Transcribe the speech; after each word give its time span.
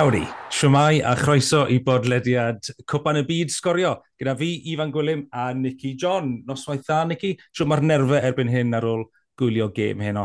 Howdy, 0.00 0.22
siwmai 0.48 1.02
a 1.04 1.10
chroeso 1.12 1.66
i 1.68 1.74
bodlediad 1.84 2.70
Cwpan 2.88 3.18
y 3.20 3.22
Byd 3.28 3.50
Sgorio 3.52 3.90
gyda 4.16 4.32
fi, 4.38 4.48
Ifan 4.72 4.94
Gwilym 4.94 5.26
a 5.36 5.50
Nicky 5.52 5.90
John. 5.92 6.30
Noswaith 6.48 6.86
dda, 6.86 7.02
Nicky. 7.10 7.34
Siw 7.52 7.68
mae'r 7.68 7.82
nerfau 7.84 8.16
erbyn 8.30 8.48
hyn 8.48 8.72
ar 8.78 8.86
ôl 8.88 9.04
gwylio 9.36 9.68
gêm 9.76 10.00
heno. 10.00 10.24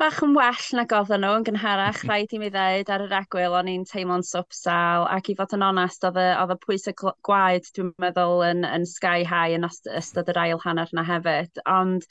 Bach 0.00 0.22
yn 0.24 0.32
well 0.38 0.64
na 0.78 0.86
godden 0.88 1.26
nhw 1.26 1.34
yn 1.42 1.44
gynharach, 1.50 2.00
rhaid 2.08 2.32
i 2.32 2.40
mi 2.40 2.48
ddweud 2.48 2.96
ar 2.96 3.04
yr 3.04 3.14
egwyl 3.20 3.60
o'n 3.60 3.68
i'n 3.74 3.84
teimlo'n 3.92 4.24
swpsal 4.24 5.04
ac 5.12 5.28
i 5.28 5.36
fod 5.36 5.52
yn 5.58 5.68
onest 5.68 6.08
oedd 6.08 6.16
y, 6.24 6.28
oedd 6.40 6.56
y 6.56 6.60
pwysau 6.64 7.12
gwaed 7.28 7.68
dwi'n 7.76 7.92
meddwl 8.00 8.46
yn, 8.48 8.64
yn 8.64 8.88
sky 8.88 9.28
high 9.28 9.58
yn 9.58 9.68
ystod 9.68 10.32
yr 10.32 10.46
ail 10.46 10.64
hanner 10.64 10.96
na 10.96 11.04
hefyd. 11.04 11.66
Ond 11.68 12.08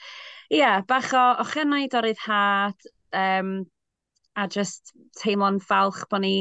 ie, 0.52 0.60
yeah, 0.62 0.86
bach 0.86 1.18
o 1.18 1.32
ochennaid 1.48 1.98
o'r 1.98 2.14
had, 2.30 2.94
um, 3.10 3.56
a 4.36 4.48
just 4.52 4.94
teimlo'n 5.22 5.60
falch 5.64 6.06
bod 6.12 6.24
ni 6.26 6.36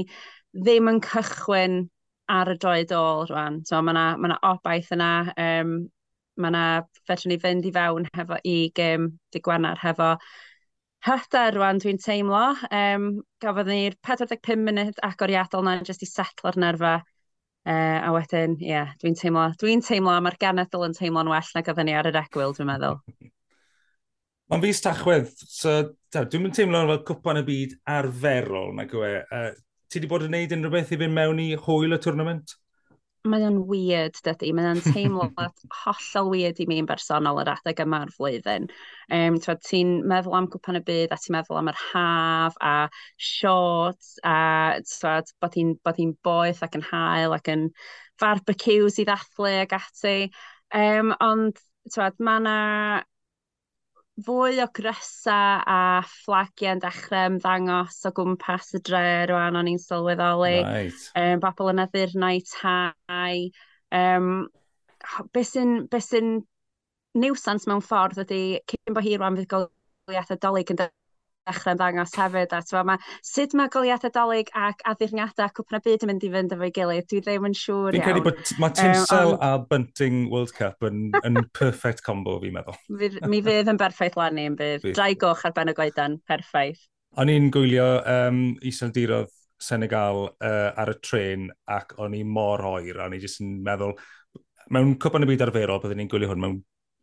ddim 0.54 0.90
yn 0.90 1.00
cychwyn 1.04 1.82
ar 2.30 2.50
y 2.54 2.56
droed 2.60 2.94
ôl 2.96 3.28
rwan. 3.28 3.60
So 3.68 3.80
mae 3.82 3.94
yna 3.94 4.06
ma, 4.20 4.38
obaith 4.50 4.90
yna, 4.96 5.10
um, 5.46 5.76
mae 6.40 6.52
yna 6.52 6.64
fedrwn 7.08 7.34
ni 7.34 7.38
fynd 7.42 7.68
i 7.68 7.72
fewn 7.74 8.08
hefo 8.16 8.40
i 8.48 8.56
gym 8.76 9.10
di 9.32 9.42
gwanar 9.44 9.80
hefo 9.82 10.14
hyder 11.04 11.58
rwan 11.58 11.82
dwi'n 11.82 12.00
teimlo. 12.00 12.44
Um, 12.72 13.10
gafodd 13.44 13.68
ni'r 13.70 13.98
45 14.08 14.64
munud 14.68 15.02
agoriadol 15.04 15.66
na 15.66 15.76
jyst 15.82 16.06
i 16.06 16.10
setlo'r 16.10 16.60
nerfa. 16.66 16.96
Uh, 17.64 18.00
a 18.04 18.10
wedyn, 18.12 18.58
ie, 18.60 18.68
yeah, 18.74 18.90
dwi'n 19.00 19.14
teimlo, 19.16 19.46
dwi'n 19.60 19.80
teimlo, 19.84 20.18
mae'r 20.20 20.36
genedl 20.40 20.84
yn 20.84 20.96
teimlo'n 20.98 21.30
well 21.32 21.54
na 21.54 21.62
gyda 21.64 21.86
ni 21.86 21.94
ar 21.96 22.10
yr 22.10 22.20
egwyl, 22.20 22.52
dwi'n 22.56 22.68
meddwl. 22.68 23.00
Mae'n 24.52 24.60
fus 24.60 24.82
tachwedd, 24.84 25.30
so 25.48 25.78
dwi'n 26.12 26.42
mynd 26.44 26.56
teimlo 26.56 26.82
fel 26.90 26.98
cwpan 27.08 27.40
y 27.40 27.42
byd 27.46 27.78
arferol 27.88 28.74
na 28.76 28.84
gwe. 28.90 29.14
Uh, 29.32 29.46
e, 29.48 29.86
ti 29.88 30.00
wedi 30.00 30.10
bod 30.10 30.26
yn 30.26 30.34
gwneud 30.34 30.52
unrhyw 30.56 30.74
beth 30.74 30.92
i 30.92 30.98
fynd 31.00 31.16
mewn 31.16 31.38
i 31.40 31.46
hwyl 31.64 31.96
y 31.96 31.98
twrnament? 32.04 32.52
Mae 33.32 33.40
o'n 33.46 33.56
weird, 33.70 34.18
dydy. 34.26 34.50
Mae 34.52 34.68
o'n 34.68 34.82
teimlo 34.84 35.30
hollol 35.80 36.28
weird 36.34 36.60
i 36.60 36.66
mi 36.68 36.76
yn 36.82 36.88
bersonol 36.90 37.40
yr 37.40 37.54
adeg 37.54 37.80
yma'r 37.86 38.12
flwyddyn. 38.12 38.68
Um, 39.16 39.38
ti'n 39.40 39.94
meddwl 40.12 40.36
am 40.36 40.50
cwpan 40.52 40.76
y 40.76 40.82
byd 40.90 41.16
a 41.16 41.18
ti'n 41.22 41.38
meddwl 41.38 41.62
am 41.62 41.72
yr 41.72 41.80
haf 41.80 42.60
a 42.60 42.74
shorts 43.30 44.18
a 44.28 44.36
twad, 44.90 45.32
bod 45.40 45.56
hi'n 45.56 45.72
hi 45.96 46.08
boeth 46.28 46.60
ac 46.68 46.76
yn 46.76 46.84
hael 46.90 47.38
ac 47.38 47.48
yn 47.54 47.70
barbecues 48.20 49.00
i 49.00 49.08
ddathlu 49.08 49.56
ac 49.62 49.72
ati. 49.80 50.14
Um, 50.76 51.16
ond 51.24 51.64
twad, 51.96 52.20
mae 52.20 52.44
yna 52.44 52.60
fwy 54.22 54.60
o 54.62 54.66
grysa 54.70 55.38
a 55.66 55.78
fflagiau 56.06 56.76
yn 56.76 56.82
dechrau 56.82 57.32
ymddangos 57.32 57.98
o 58.06 58.12
gwmpas 58.14 58.74
y 58.78 58.80
dre 58.86 59.06
rwan 59.30 59.58
o'n 59.58 59.70
i'n 59.72 59.80
sylweddoli. 59.82 60.58
Right. 60.62 61.06
Um, 61.18 61.42
bobl 61.42 61.72
yn 61.72 61.82
addurnau 61.82 62.42
tai. 62.52 63.50
Um, 63.94 64.46
be 65.34 65.42
sy'n 65.44 65.84
be 65.90 66.00
sy 66.02 66.22
niwsans 67.18 67.66
mewn 67.70 67.82
ffordd 67.84 68.22
ydy 68.24 68.42
cyn 68.70 68.94
bo 68.94 69.02
hi 69.04 69.16
rwan 69.18 69.38
fydd 69.38 69.50
goliath 69.50 70.32
y 70.34 70.38
dolyg 70.42 70.72
yn 70.74 70.80
dechrau'n 71.48 71.80
dangos 71.80 72.14
hefyd 72.18 72.54
a 72.56 72.60
t'mo 72.64 72.82
ma' 72.88 72.96
sut 73.24 73.54
mae 73.58 73.70
goleuadau 73.72 74.12
Dolig 74.14 74.50
ac 74.56 74.82
addurniadau 74.90 75.52
cwpna 75.58 75.80
byd 75.84 76.06
yn 76.06 76.12
mynd 76.12 76.26
i 76.26 76.30
fynd 76.32 76.56
efo'i 76.56 76.72
gilydd 76.78 77.08
dwi 77.10 77.20
ddim 77.24 77.48
yn 77.50 77.56
siŵr 77.60 77.98
iawn. 77.98 77.98
Fi'n 77.98 78.06
credu 78.08 78.24
bod 78.24 78.54
mae 78.62 78.76
Tinsel 78.78 79.34
um, 79.34 79.44
a 79.44 79.50
Bunting 79.70 80.18
World 80.32 80.54
Cup 80.56 80.88
yn, 80.88 81.06
yn 81.22 81.40
perfect 81.60 82.04
combo 82.06 82.38
fi'n 82.42 82.56
meddwl. 82.56 82.80
Mi 83.28 83.42
fydd 83.44 83.72
yn 83.72 83.80
berffaith 83.80 84.18
lani 84.20 84.48
yn 84.50 84.58
bydd. 84.60 84.90
Drai 84.96 85.12
goch 85.20 85.44
ar 85.46 85.56
ben 85.56 85.72
y 85.72 85.76
goedan, 85.76 86.18
perffaith. 86.28 86.84
O'n 87.20 87.30
i'n 87.30 87.50
gwylio 87.54 87.88
um, 88.10 88.44
Iseldirodd 88.66 89.32
Senegal 89.62 90.26
uh, 90.26 90.70
ar 90.80 90.90
y 90.90 90.98
tren 91.04 91.48
ac 91.70 91.94
o'n 92.02 92.16
i 92.16 92.24
mor 92.26 92.64
oer 92.74 93.04
o'n 93.04 93.14
i 93.14 93.20
jyst 93.22 93.40
yn 93.44 93.60
meddwl 93.64 93.94
mewn 94.74 94.96
cwpan 95.00 95.24
y 95.24 95.28
byd 95.30 95.44
arferol 95.46 95.80
byddwn 95.82 96.02
ni'n 96.02 96.10
gwylio 96.10 96.32
hwn 96.32 96.42
mewn 96.42 96.58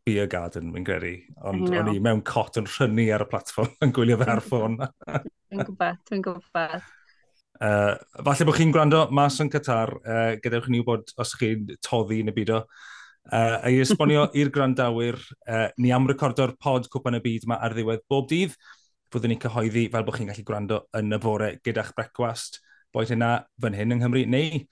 beer 0.07 0.27
garden, 0.27 0.71
fi'n 0.73 0.85
credu. 0.85 1.11
Ond 1.47 1.67
no. 1.67 1.81
o'n 1.81 1.91
i 1.93 2.01
mewn 2.03 2.23
cot 2.27 2.57
yn 2.61 2.69
rhynnu 2.69 3.05
ar 3.15 3.25
y 3.25 3.29
platfform 3.29 3.75
yn 3.85 3.93
gwylio 3.95 4.17
fe 4.21 4.31
ar 4.33 4.41
ffôn. 4.45 4.79
Dwi'n 4.81 5.67
gwybod, 5.67 6.01
dwi'n 6.09 6.25
gwybod. 6.25 6.89
Uh, 7.61 7.93
falle 8.25 8.47
bod 8.49 8.57
chi'n 8.57 8.73
gwrando 8.73 9.03
mas 9.13 9.37
yn 9.43 9.51
Qatar, 9.53 9.93
uh, 10.01 10.31
gadewch 10.41 10.71
ni 10.71 10.81
wybod 10.81 11.13
os 11.21 11.35
chi'n 11.37 11.69
toddi 11.85 12.23
yn 12.23 12.33
y 12.33 12.35
byd 12.37 12.55
o. 12.57 12.63
Uh, 13.29 13.57
a 13.61 13.69
i 13.69 13.77
esbonio 13.83 14.25
i'r 14.41 14.49
grandawyr, 14.53 15.19
uh, 15.45 15.67
ni 15.77 15.93
am 15.93 16.09
recordo'r 16.09 16.55
pod 16.57 16.89
cwpan 16.89 17.19
y 17.19 17.23
byd 17.27 17.45
yma 17.45 17.59
ar 17.61 17.77
ddiwedd 17.77 18.07
bob 18.09 18.29
dydd. 18.31 18.57
Fyddwn 19.13 19.35
ni'n 19.35 19.43
cyhoeddi 19.43 19.85
fel 19.93 20.07
bod 20.07 20.17
chi'n 20.17 20.31
gallu 20.31 20.47
gwrando 20.47 20.85
yn 20.97 21.13
y 21.13 21.21
bore 21.21 21.53
gyda'ch 21.61 21.93
brecwast, 21.97 22.61
boed 22.95 23.11
hynna 23.11 23.35
fan 23.61 23.77
hyn 23.77 23.93
yng 23.93 24.01
Nghymru, 24.01 24.25
neu 24.31 24.63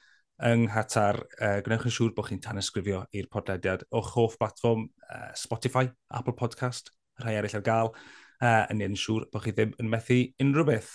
yng 0.45 0.67
Nghatar. 0.67 1.19
Uh, 1.39 1.59
gwnewch 1.65 1.87
yn 1.89 1.93
siŵr 1.95 2.13
bod 2.15 2.29
chi'n 2.29 2.41
tanysgrifio 2.43 3.03
i'r 3.15 3.27
podlediad 3.31 3.85
o'ch 3.95 4.13
hoff 4.15 4.37
platform 4.39 4.87
uh, 5.09 5.29
Spotify, 5.35 5.89
Apple 6.15 6.35
Podcast, 6.39 6.93
rhai 7.19 7.35
eraill 7.39 7.59
ar 7.59 7.65
gael. 7.65 7.91
Uh, 8.39 8.63
yn 8.71 8.79
ni'n 8.79 8.95
siŵr 8.99 9.27
bod 9.33 9.43
chi 9.43 9.53
ddim 9.55 9.73
yn 9.81 9.91
methu 9.91 10.21
unrhyw 10.43 10.67
beth. 10.69 10.93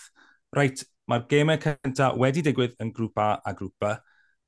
Reit, 0.57 0.85
mae'r 1.11 1.27
gemau 1.29 1.61
cyntaf 1.61 2.17
wedi 2.21 2.45
digwydd 2.47 2.79
yn 2.81 2.95
grŵp 2.97 3.21
A 3.21 3.29
a 3.45 3.53
grŵp 3.57 3.77
B. 3.83 3.93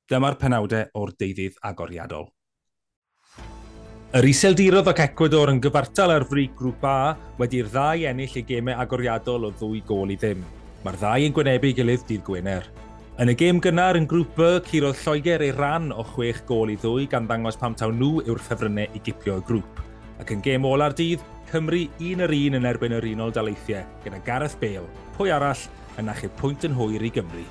Dyma'r 0.07 0.39
penawdau 0.39 0.89
o'r 0.97 1.13
deuddydd 1.19 1.59
agoriadol. 1.67 2.31
Yr 4.17 4.23
iseldirodd 4.23 4.87
ac 4.87 5.01
Ecuador 5.03 5.51
yn 5.51 5.59
gyfartal 5.61 6.15
ar 6.15 6.25
frig 6.29 6.55
grŵp 6.57 6.85
A 6.87 6.97
wedi'r 7.37 7.67
ddau 7.73 8.07
ennill 8.07 8.39
ei 8.39 8.47
gemau 8.47 8.79
agoriadol 8.79 9.49
o 9.49 9.53
ddwy 9.59 9.83
gol 9.85 10.15
i 10.15 10.17
ddim. 10.17 10.45
Mae'r 10.85 11.01
ddau 11.03 11.27
yn 11.27 11.35
gwynebu 11.35 11.75
gilydd 11.75 12.07
dydd 12.07 12.23
Gwener. 12.25 12.86
Yn 13.17 13.31
y 13.31 13.33
gêm 13.33 13.57
gynnar 13.57 13.97
yn 13.97 14.03
grŵp 14.05 14.35
B, 14.37 14.47
curodd 14.61 14.99
Lloegr 15.01 15.41
ei 15.41 15.53
ran 15.55 15.87
o 15.89 16.03
6 16.05 16.43
gol 16.45 16.69
i 16.69 16.75
ddwy 16.77 17.07
gan 17.09 17.25
ddangos 17.25 17.55
pam 17.57 17.73
taw 17.73 17.89
nhw 17.89 18.19
yw'r 18.21 18.37
ffefrynnau 18.45 18.91
i 18.93 18.99
gipio 19.01 19.39
y 19.39 19.45
grŵp. 19.47 19.79
Ac 20.21 20.35
yn 20.35 20.43
gêm 20.45 20.67
ola'r 20.69 20.93
dydd, 20.93 21.23
Cymru 21.49 21.79
un 22.11 22.21
yr 22.21 22.33
un 22.35 22.59
yn 22.59 22.67
erbyn 22.69 22.93
yr 22.93 23.07
unol 23.09 23.33
daleithiau, 23.33 23.87
gyda 24.03 24.19
Gareth 24.27 24.59
Bale, 24.61 24.85
pwy 25.15 25.33
arall 25.33 25.63
yn 25.97 26.11
achub 26.13 26.35
pwynt 26.37 26.67
yn 26.69 26.77
hwyr 26.77 27.07
i 27.07 27.09
Gymru. 27.15 27.47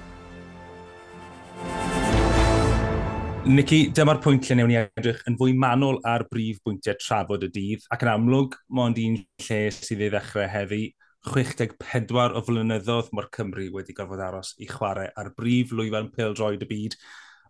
Nicky, 3.51 3.81
dyma'r 3.91 4.23
pwynt 4.23 4.47
lle 4.47 4.61
newn 4.61 4.71
ni 4.71 4.79
edrych 4.85 5.27
yn 5.27 5.41
fwy 5.41 5.57
manwl 5.67 5.99
ar 6.07 6.29
brif 6.31 6.63
bwyntiau 6.63 6.95
trafod 7.03 7.43
y 7.43 7.51
dydd, 7.51 7.91
ac 7.91 8.07
yn 8.07 8.13
amlwg, 8.15 8.55
mond 8.71 9.03
un 9.03 9.19
lle 9.49 9.61
sydd 9.75 10.07
ei 10.07 10.15
ddechrau 10.15 10.47
heddi, 10.55 10.85
64 11.27 12.37
o 12.39 12.43
flynyddoedd 12.47 13.13
mae'r 13.15 13.31
Cymru 13.37 13.69
wedi 13.75 13.95
gorfod 13.97 14.23
aros 14.23 14.55
i 14.63 14.69
chwarae 14.71 15.11
ar 15.21 15.33
brif 15.37 15.73
lwyfan 15.75 16.11
pêl-droed 16.15 16.63
y 16.65 16.69
byd, 16.71 16.99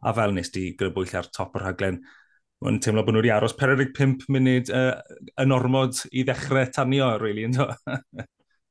a 0.02 0.12
fel 0.16 0.34
nes 0.36 0.52
di 0.54 0.70
grybwyll 0.78 1.16
ar 1.18 1.28
top 1.34 1.58
o'r 1.58 1.66
rhaglen, 1.66 2.00
mae'n 2.64 2.80
teimlo 2.82 3.04
bod 3.04 3.16
nhw 3.16 3.22
wedi 3.22 3.34
aros 3.34 3.56
45 3.58 4.26
munud 4.32 4.72
uh, 4.72 4.94
yn 5.42 5.54
ormod 5.56 6.00
i 6.12 6.24
ddechrau 6.24 6.64
tanio, 6.72 7.12
really, 7.20 7.44
ynddo? 7.48 7.68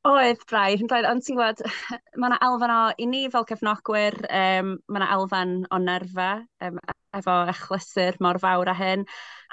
Oedd 0.05 0.43
braidd, 0.45 0.83
yn 0.83 0.89
braidd, 0.89 1.07
ond 1.09 1.23
ti'n 1.25 1.37
gwybod, 1.39 1.63
mae 2.21 2.29
yna 2.29 2.37
elfen 2.45 2.73
o, 2.75 2.81
i 3.01 3.07
ni 3.09 3.23
fel 3.33 3.47
cefnogwyr, 3.49 4.19
um, 4.27 4.75
mae 4.85 5.01
yna 5.01 5.07
elfen 5.15 5.55
o 5.73 5.79
nerfa, 5.81 6.29
um, 6.67 6.77
e-, 6.77 6.97
efo 7.17 7.39
echlysur 7.53 8.19
mor 8.21 8.37
fawr 8.43 8.69
a 8.69 8.75
hyn, 8.77 9.07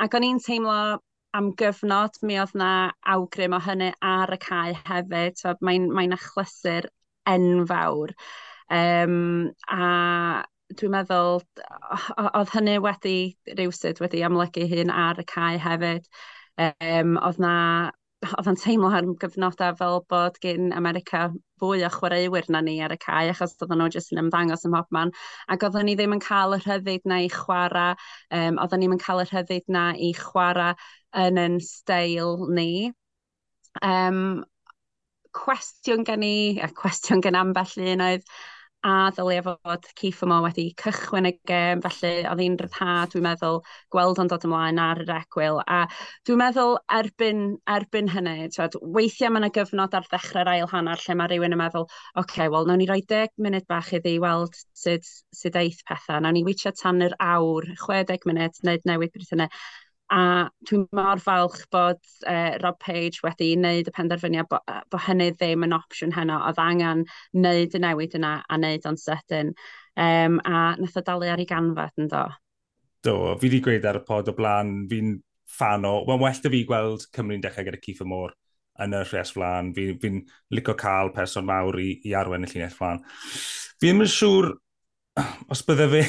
ac 0.04 0.18
o'n 0.18 0.28
i'n 0.28 0.42
teimlo 0.44 0.76
am 1.36 1.52
gyfnod, 1.58 2.18
mi 2.22 2.38
oedd 2.40 2.54
na 2.58 2.70
awgrym 3.14 3.56
o 3.56 3.60
hynny 3.62 3.92
ar 4.04 4.32
y 4.34 4.38
cae 4.42 4.74
hefyd. 4.88 5.40
Mae'n 5.64 5.88
mae, 5.94 6.10
achlysur 6.16 6.88
enfawr. 7.28 8.12
Um, 8.72 9.52
a 9.68 10.44
dwi'n 10.72 10.94
meddwl, 10.94 11.42
oedd 12.24 12.52
hynny 12.56 12.76
wedi 12.84 13.16
rhywsyd 13.56 14.00
wedi 14.04 14.22
amlygu 14.28 14.68
hyn 14.68 14.92
ar 14.92 15.20
y 15.20 15.26
cae 15.28 15.58
hefyd. 15.60 16.08
Um, 16.60 17.18
oedd 17.20 17.40
na 17.42 17.56
oedd 18.22 18.48
yn 18.52 18.58
teimlo 18.60 18.90
ar 18.94 19.06
gyfnodau 19.22 19.74
fel 19.78 20.00
bod 20.12 20.36
gen 20.42 20.70
America 20.76 21.24
fwy 21.62 21.82
o 21.86 21.90
chwaraewyr 21.90 22.46
na 22.54 22.60
ni 22.62 22.76
ar 22.84 22.94
y 22.94 22.98
cae, 23.02 23.30
achos 23.32 23.56
oedden 23.58 23.80
nhw 23.82 23.88
jyst 23.94 24.12
yn 24.14 24.22
ymddangos 24.22 24.66
ym 24.68 24.74
mhobman. 24.76 25.12
Ac 25.50 25.66
oedden 25.66 25.88
ni 25.88 25.96
ddim 25.98 26.14
yn 26.16 26.22
cael 26.22 26.54
y 26.56 26.60
rhyddid 26.62 27.08
na 27.08 27.18
i 27.24 27.30
chwarae, 27.32 27.96
um, 28.38 28.60
oedden 28.62 28.84
ni'n 28.84 29.02
cael 29.02 29.24
y 29.24 29.28
rhyddid 29.30 29.66
na 29.74 29.88
i 29.98 30.12
chwarae 30.18 30.76
yn 31.18 31.38
yn 31.42 31.60
steil 31.64 32.46
ni. 32.56 32.92
Um, 33.82 34.42
cwestiwn 35.36 36.04
gen 36.08 36.24
i, 36.26 36.34
a 36.60 36.68
cwestiwn 36.76 37.22
gen 37.24 37.38
ambell 37.38 37.72
un 37.92 38.04
oedd, 38.04 38.26
a 38.82 38.92
ddylia 39.14 39.42
fod 39.46 39.84
Cifo 39.98 40.26
yma 40.26 40.40
wedi 40.42 40.64
cychwyn 40.80 41.28
y 41.28 41.32
gêm, 41.46 41.82
felly 41.84 42.10
oedd 42.26 42.40
hi'n 42.42 42.56
rhyddhad, 42.58 43.12
dwi'n 43.12 43.24
meddwl, 43.28 43.60
gweld 43.94 44.18
o'n 44.18 44.30
dod 44.32 44.46
ymlaen 44.48 44.80
ar 44.82 45.02
yr 45.04 45.12
egwyl. 45.20 45.60
A 45.70 45.84
dwi'n 46.26 46.40
meddwl 46.40 46.74
erbyn, 46.98 47.44
erbyn 47.76 48.10
hynny, 48.10 48.48
twed, 48.56 48.74
weithiau 48.96 49.30
mae 49.30 49.44
yna 49.44 49.52
gyfnod 49.54 49.94
ar 49.98 50.08
ddechrau'r 50.10 50.50
ail 50.56 50.66
hanner 50.72 51.04
lle 51.04 51.16
mae 51.20 51.30
rhywun 51.30 51.54
yn 51.54 51.62
meddwl, 51.62 51.86
oce, 51.86 52.24
okay, 52.24 52.50
wel, 52.56 52.66
nawn 52.72 52.82
ni 52.82 52.90
roi 52.90 52.98
deg 53.14 53.30
munud 53.46 53.68
bach 53.70 53.92
iddi 54.00 54.16
weld 54.24 54.58
sut, 54.82 55.06
sut 55.42 55.60
eith 55.62 55.84
pethau, 55.86 56.18
nawn 56.18 56.34
ni 56.40 56.42
wichio 56.48 56.74
tan 56.82 57.06
yr 57.06 57.14
awr, 57.22 57.70
60 57.86 58.26
munud, 58.32 58.58
wneud 58.66 58.90
newid 58.90 59.14
bryd 59.14 59.30
hynny. 59.36 59.48
A 60.12 60.20
dwi'n 60.68 60.84
mor 60.92 61.20
falch 61.24 61.62
bod 61.72 62.00
uh, 62.28 62.58
Rob 62.60 62.78
Page 62.82 63.22
wedi 63.24 63.54
wneud 63.56 63.88
y 63.88 63.94
penderfyniad 63.96 64.48
bod 64.50 64.68
bo 64.92 65.00
hynny 65.00 65.30
ddim 65.32 65.64
yn 65.64 65.72
opsiwn 65.76 66.12
heno. 66.12 66.36
Oedd 66.48 66.60
angen 66.60 67.06
wneud 67.32 67.76
y 67.78 67.80
newid 67.80 68.16
yna 68.18 68.34
a 68.44 68.58
wneud 68.58 68.88
o'n 68.90 69.00
sydyn. 69.00 69.54
Um, 69.96 70.38
a 70.44 70.74
nath 70.80 70.98
o 71.00 71.04
dalu 71.06 71.30
ar 71.32 71.40
ei 71.40 71.48
ganfod 71.48 72.02
yn 72.02 72.12
do. 72.12 72.26
Do, 73.02 73.14
fi 73.40 73.48
wedi 73.48 73.62
gweud 73.64 73.88
ar 73.88 74.02
y 74.02 74.04
pod 74.06 74.28
o 74.28 74.36
blaen, 74.36 74.82
fi'n 74.90 75.16
fan 75.58 75.88
o... 75.88 75.94
Mae'n 76.08 76.20
well 76.22 76.42
da 76.44 76.52
fi 76.52 76.62
gweld 76.68 77.08
Cymru'n 77.16 77.42
dechrau 77.44 77.66
gyda 77.66 77.80
Cifo 77.82 78.06
Môr 78.08 78.36
yn 78.84 78.96
y 78.96 79.02
rhes 79.06 79.32
flan. 79.36 79.72
Fi'n 79.76 79.96
fi, 80.02 80.12
licio 80.52 80.76
cael 80.80 81.12
person 81.16 81.48
mawr 81.48 81.80
i, 81.80 81.94
i 82.04 82.14
arwen 82.18 82.44
y 82.44 82.52
llinell 82.52 82.76
flan. 82.76 83.00
Fi 83.80 83.88
ddim 83.88 84.04
yn 84.04 84.12
siŵr 84.12 84.52
os 85.52 85.64
bydde 85.68 85.88
fe 85.92 86.04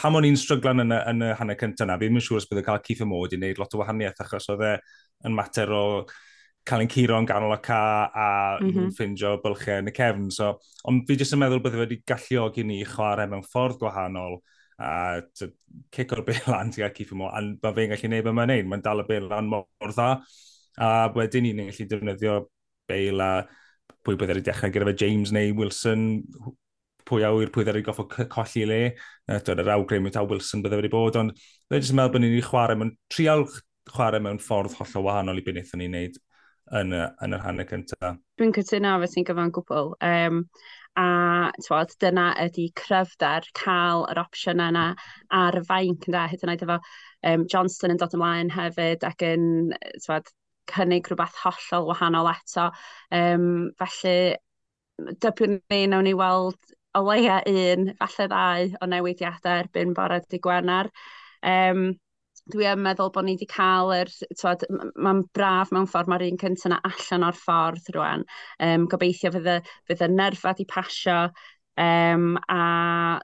pam 0.00 0.16
o'n 0.16 0.26
i'n 0.28 0.38
stryglan 0.38 0.84
yn 0.84 0.94
y, 0.94 0.98
yn 1.12 1.22
y 1.26 1.30
hanner 1.38 1.58
cyntaf 1.60 1.86
yna, 1.86 1.98
fi'n 2.00 2.14
mynd 2.14 2.26
siŵr 2.26 2.40
os 2.40 2.48
bydd 2.48 2.62
yn 2.62 2.66
cael 2.66 2.82
Keith 2.84 3.04
Amod 3.04 3.34
i 3.34 3.38
wneud 3.40 3.60
lot 3.60 3.74
o 3.74 3.80
wahaniaeth 3.80 4.22
achos 4.24 4.48
oedd 4.54 4.66
e 4.68 4.74
yn 5.28 5.34
mater 5.36 5.72
o 5.74 5.84
cael 6.68 6.84
ein 6.84 6.92
curo 6.92 7.18
yn 7.20 7.28
ganol 7.28 7.56
y 7.56 7.58
ca 7.64 7.80
a 8.06 8.28
mm 8.60 8.70
-hmm. 8.70 8.92
ffindio 8.96 9.34
bylchau 9.42 9.80
yn 9.82 9.90
y 9.90 9.94
cefn. 9.96 10.30
So, 10.34 10.52
ond 10.88 11.04
fi 11.08 11.16
jyst 11.18 11.36
yn 11.36 11.42
meddwl 11.42 11.62
bydde 11.64 11.82
wedi 11.82 12.00
galluogi 12.06 12.64
ni 12.64 12.80
chwarae 12.88 13.28
mewn 13.30 13.46
ffordd 13.48 13.80
gwahanol 13.80 14.38
a 14.80 15.20
cic 15.36 16.12
o'r 16.16 16.24
bel 16.24 16.40
lan 16.48 16.70
tuag 16.72 16.94
Keith 16.96 17.12
Amod, 17.16 17.34
a 17.34 17.42
mae 17.42 17.74
fe'n 17.76 17.92
gallu 17.92 18.06
gwneud 18.06 18.24
beth 18.28 18.38
mae'n 18.38 18.52
neud. 18.54 18.70
Mae'n 18.70 18.86
dal 18.86 19.04
y 19.04 19.08
bel 19.08 19.28
lan 19.28 19.50
mor 19.50 19.92
dda. 19.92 20.10
A 20.80 20.88
wedyn 21.16 21.48
ni'n 21.48 21.68
gallu 21.68 21.88
defnyddio 21.90 22.38
bel 22.88 23.20
a 23.20 23.30
pwy 24.06 24.16
bydd 24.16 24.32
wedi 24.32 24.46
dechrau 24.46 24.72
gyda 24.72 24.88
fe 24.88 24.96
James 25.02 25.32
neu 25.36 25.52
Wilson, 25.58 26.06
pwy 27.10 27.26
awyr, 27.26 27.50
pwy 27.52 27.66
ddari 27.66 27.82
goffo 27.86 28.06
colli 28.08 28.64
le. 28.70 28.80
Dwi'n 29.30 29.62
yr 29.64 29.74
awgrym 29.74 30.08
yw 30.08 30.14
ta 30.14 30.24
Wilson 30.26 30.64
bydde 30.64 30.80
wedi 30.80 30.92
bod, 30.92 31.18
ond 31.20 31.34
dwi'n 31.34 31.82
jyst 31.82 31.94
yn 31.94 32.00
meddwl 32.00 32.16
bod 32.16 32.24
ni'n 32.24 32.48
chwarae 32.48 32.78
mewn 32.78 32.96
trial 33.12 33.46
chwarae 33.90 34.22
mewn 34.22 34.42
ffordd 34.42 34.76
hollol 34.78 35.06
wahanol 35.08 35.40
i 35.40 35.44
beth 35.46 35.56
wnaethon 35.56 35.82
ni'n 35.82 35.96
neud 35.98 36.20
yn 36.80 36.92
y, 36.94 37.06
yn 37.24 37.34
yr 37.34 37.42
hanner 37.44 37.66
cyntaf. 37.66 38.18
Dwi'n 38.38 38.54
cytuno 38.54 38.98
fe 39.02 39.08
sy'n 39.10 39.26
gyfan 39.26 39.54
gwbl. 39.54 39.94
Um, 40.06 40.44
a 40.98 41.06
twod, 41.64 41.94
dyna 42.02 42.30
ydy 42.44 42.68
cryfder 42.78 43.46
cael 43.58 44.04
yr 44.10 44.20
opsiwn 44.22 44.62
yna 44.64 44.90
ar 45.38 45.58
y 45.58 45.62
fainc 45.66 46.08
yna. 46.10 46.26
hyd 46.30 46.44
yn 46.44 46.52
oed 46.54 46.66
efo 46.66 46.78
um, 47.30 47.46
Johnston 47.50 47.94
yn 47.94 48.00
dod 48.00 48.14
ymlaen 48.18 48.52
hefyd 48.54 49.06
ac 49.06 49.24
yn 49.26 49.48
twod, 50.04 50.30
cynnig 50.70 51.08
rhywbeth 51.10 51.38
hollol 51.42 51.88
wahanol 51.90 52.30
eto. 52.30 52.68
Um, 53.14 53.70
felly, 53.80 54.36
dybwn 55.22 55.60
ni, 55.72 55.80
nawn 55.90 56.06
ni 56.06 56.14
weld 56.14 56.58
o 56.98 57.02
leia 57.06 57.40
un, 57.46 57.90
falle 58.00 58.28
ddau 58.30 58.70
o 58.80 58.88
newidiadau 58.90 59.64
erbyn 59.64 59.94
bore 59.96 60.20
di 60.28 60.40
Gwener. 60.42 60.90
Um, 61.46 61.92
dwi 62.50 62.66
yn 62.66 62.82
meddwl 62.82 63.12
bod 63.14 63.26
ni 63.26 63.36
wedi 63.36 63.46
cael 63.50 63.92
yr, 63.94 64.10
mae'n 64.98 65.22
braf 65.36 65.70
mewn 65.74 65.86
ffordd 65.90 66.10
mae'r 66.10 66.26
un 66.26 66.40
cyntaf 66.40 66.66
yna 66.70 66.80
allan 66.88 67.26
o'r 67.28 67.38
ffordd 67.38 67.92
rwan. 67.94 68.26
Um, 68.66 68.88
gobeithio 68.90 69.32
fydd 69.36 69.48
y, 69.54 69.56
fydd 69.88 70.04
y 70.06 70.10
nerfa 70.16 70.54
di 70.58 70.66
pasio, 70.68 71.20
um, 71.78 72.34
a 72.50 72.60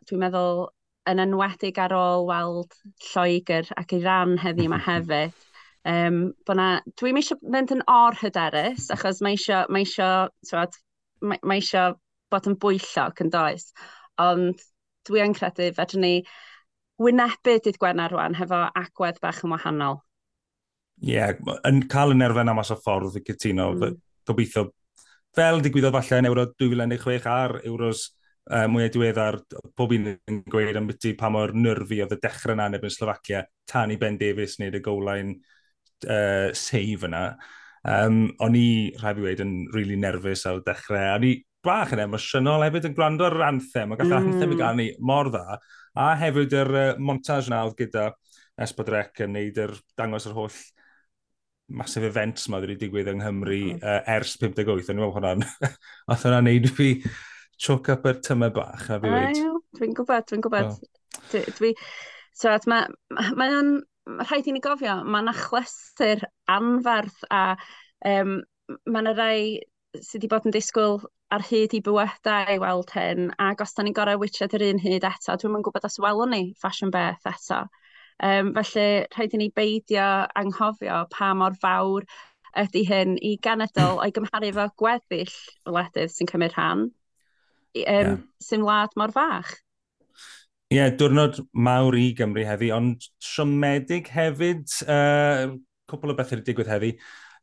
dwi'n 0.07 0.23
meddwl 0.23 0.67
yn 1.11 1.23
enwedig 1.23 1.79
ar 1.83 1.95
ôl 1.97 2.27
weld 2.31 2.79
Lloegr 3.11 3.69
ac 3.79 3.95
Iran 3.99 4.39
heddi 4.43 4.67
yma 4.71 4.81
hefyd. 4.89 5.35
Um, 5.87 6.23
na, 6.59 6.71
dwi'n 6.99 7.19
eisiau 7.21 7.39
mynd 7.55 7.75
yn 7.75 7.85
or 7.91 8.17
hyderus, 8.19 8.89
achos 8.95 9.23
mae 9.23 9.37
eisiau, 9.39 9.71
mae 9.71 9.87
eisiau, 9.87 10.33
twad, 10.49 10.75
mae, 11.23 11.39
mae 11.47 11.63
eisiau 11.63 11.95
bod 12.33 12.49
yn 12.51 12.59
bwyllog 12.63 13.23
yn 13.25 13.33
does. 13.33 13.71
Ond 14.23 14.63
dwi 15.07 15.23
yn 15.25 15.37
credu 15.37 15.71
fedrwn 15.77 16.05
ni 16.05 16.15
wynebu 17.03 17.59
dydd 17.63 17.79
Gwener 17.81 18.13
rwan 18.13 18.37
hefo 18.39 18.65
agwedd 18.81 19.21
bach 19.23 19.43
yn 19.45 19.53
wahanol. 19.55 20.01
Ie, 21.05 21.13
yeah, 21.19 21.35
yn 21.69 21.83
cael 21.93 22.15
yn 22.15 22.25
erfen 22.25 22.49
am 22.49 22.63
o 22.63 22.65
ffordd 22.65 23.19
y 23.21 23.23
cytuno, 23.27 23.73
mm. 23.77 23.99
gobeithio, 24.29 24.71
fel 25.37 25.61
digwyddodd 25.65 25.93
falle 25.99 26.23
yn 26.23 26.29
Euro 26.31 26.47
2016 26.57 27.29
ar 27.29 27.59
Euros 27.69 28.07
uh, 28.49 28.65
mwyaf 28.71 28.95
diweddar, 28.95 29.39
pob 29.77 29.93
un 29.97 30.15
yn 30.15 30.41
gweud 30.53 30.79
am 30.81 30.89
byti 30.89 31.13
pa 31.19 31.29
mor 31.33 31.53
nyrfi 31.53 32.01
oedd 32.05 32.17
y 32.17 32.21
dechrau 32.23 32.57
yna 32.57 32.71
yn 32.73 32.95
Slovacia, 32.95 33.45
tan 33.69 33.93
i 33.93 34.01
Ben 34.01 34.17
Davies 34.21 34.57
wneud 34.57 34.79
y 34.79 34.83
gowlain 34.85 35.37
uh, 36.09 36.49
save 36.57 37.11
yna. 37.11 37.27
Um, 37.87 38.23
o'n 38.43 38.57
i, 38.59 38.69
rhaid 38.99 39.21
i 39.21 39.27
wedi, 39.29 39.45
yn 39.45 39.55
rili 39.69 39.93
really 39.93 40.01
nerfus 40.01 40.47
ar 40.49 40.65
dechrau. 40.65 41.13
O'n 41.19 41.29
i 41.29 41.35
bach 41.67 41.93
yn 41.97 42.05
emosiynol 42.07 42.65
hefyd 42.67 42.89
yn 42.91 42.97
gwrando 42.97 43.27
ar 43.27 43.37
yr 43.37 43.47
anthem, 43.49 43.93
ac 43.95 44.05
mm. 44.05 44.15
anthem 44.17 44.47
i 44.47 44.55
mm. 44.55 44.61
gael 44.63 44.81
ni 44.81 44.89
mor 45.11 45.31
dda, 45.35 45.59
a 45.97 46.09
hefyd 46.21 46.57
yr 46.63 46.73
uh, 46.73 46.89
montage 47.03 47.53
na 47.53 47.65
oedd 47.67 47.79
gyda 47.81 48.11
Esbodrec 48.67 49.21
yn 49.27 49.35
neud 49.37 49.59
yr 49.61 49.75
dangos 50.01 50.29
yr 50.31 50.37
holl 50.37 50.61
massive 51.77 52.07
events 52.09 52.47
ma 52.49 52.61
wedi 52.63 52.79
digwydd 52.81 53.11
yng 53.13 53.21
Nghymru 53.21 53.63
mm. 53.75 53.81
uh, 53.83 54.03
ers 54.17 54.37
58, 54.41 54.93
ond 54.95 55.17
hwnna'n 55.17 55.45
Oedd 56.11 56.23
hwnna'n 56.23 56.49
neud 56.49 56.71
fi 56.77 56.93
choc 57.61 57.91
up 57.93 58.07
yr 58.09 58.21
tymau 58.25 58.53
bach, 58.55 58.87
na 58.91 59.01
fi 59.03 59.13
wedi. 59.13 59.45
Dwi'n 59.77 59.97
gwybod, 59.97 60.29
dwi'n 60.31 60.45
gwybod. 60.45 60.73
Oh. 60.73 61.21
Dwi, 61.33 61.43
dwi, 61.59 61.73
so, 62.37 62.53
mae 62.71 62.87
ma, 63.17 63.29
ma 63.37 63.49
rhaid 64.29 64.47
i 64.47 64.55
ni 64.55 64.63
gofio, 64.63 65.01
mae'n 65.09 65.33
achlysu'r 65.33 66.23
anferth 66.53 67.25
a 67.33 67.43
um, 68.07 68.39
mae 68.87 69.03
yna 69.03 69.15
rai 69.17 69.41
sydd 70.05 70.21
wedi 70.21 70.31
bod 70.33 70.47
yn 70.49 70.55
disgwyl 70.55 71.01
ar 71.35 71.45
hyd 71.47 71.75
i 71.77 71.81
bywydau 71.85 72.55
i 72.55 72.61
weld 72.63 72.93
hyn, 72.95 73.31
ac 73.43 73.63
os 73.65 73.75
da 73.77 73.85
ni'n 73.85 73.97
gorau 73.97 74.21
wychiad 74.23 74.55
yr 74.59 74.65
un 74.69 74.81
hyd 74.83 75.07
eto, 75.09 75.35
dwi'n 75.35 75.59
yn 75.59 75.67
gwybod 75.67 75.89
os 75.89 75.99
welwn 76.03 76.33
ni 76.35 76.43
ffasiwn 76.61 76.95
beth 76.95 77.29
eto. 77.31 77.65
Um, 78.25 78.55
felly, 78.57 79.05
rhaid 79.13 79.35
i 79.37 79.41
ni 79.41 79.51
beidio 79.53 80.07
anghofio 80.41 81.03
pa 81.13 81.35
mor 81.37 81.57
fawr 81.61 82.07
ydy 82.63 82.87
hyn 82.89 83.19
i 83.21 83.35
genedl 83.45 83.99
o'i 84.01 84.15
gymharu 84.17 84.51
efo 84.53 84.69
gweddill 84.81 85.37
wledydd 85.69 86.15
sy'n 86.15 86.31
cymryd 86.31 86.57
rhan, 86.57 86.89
um, 86.89 87.85
yeah. 87.85 88.17
sy'n 88.43 88.65
wlad 88.65 88.97
mor 88.97 89.13
fach. 89.15 89.53
Ie, 90.67 90.81
yeah, 90.81 90.89
diwrnod 90.99 91.45
mawr 91.55 91.95
i 91.95 92.09
Gymru 92.19 92.43
heddi, 92.43 92.73
ond 92.75 93.05
siomedig 93.23 94.09
hefyd, 94.11 94.65
uh, 94.91 95.53
cwpl 95.87 96.11
o 96.11 96.17
bethau 96.19 96.41
wedi 96.41 96.49
digwydd 96.49 96.73
heddi 96.73 96.97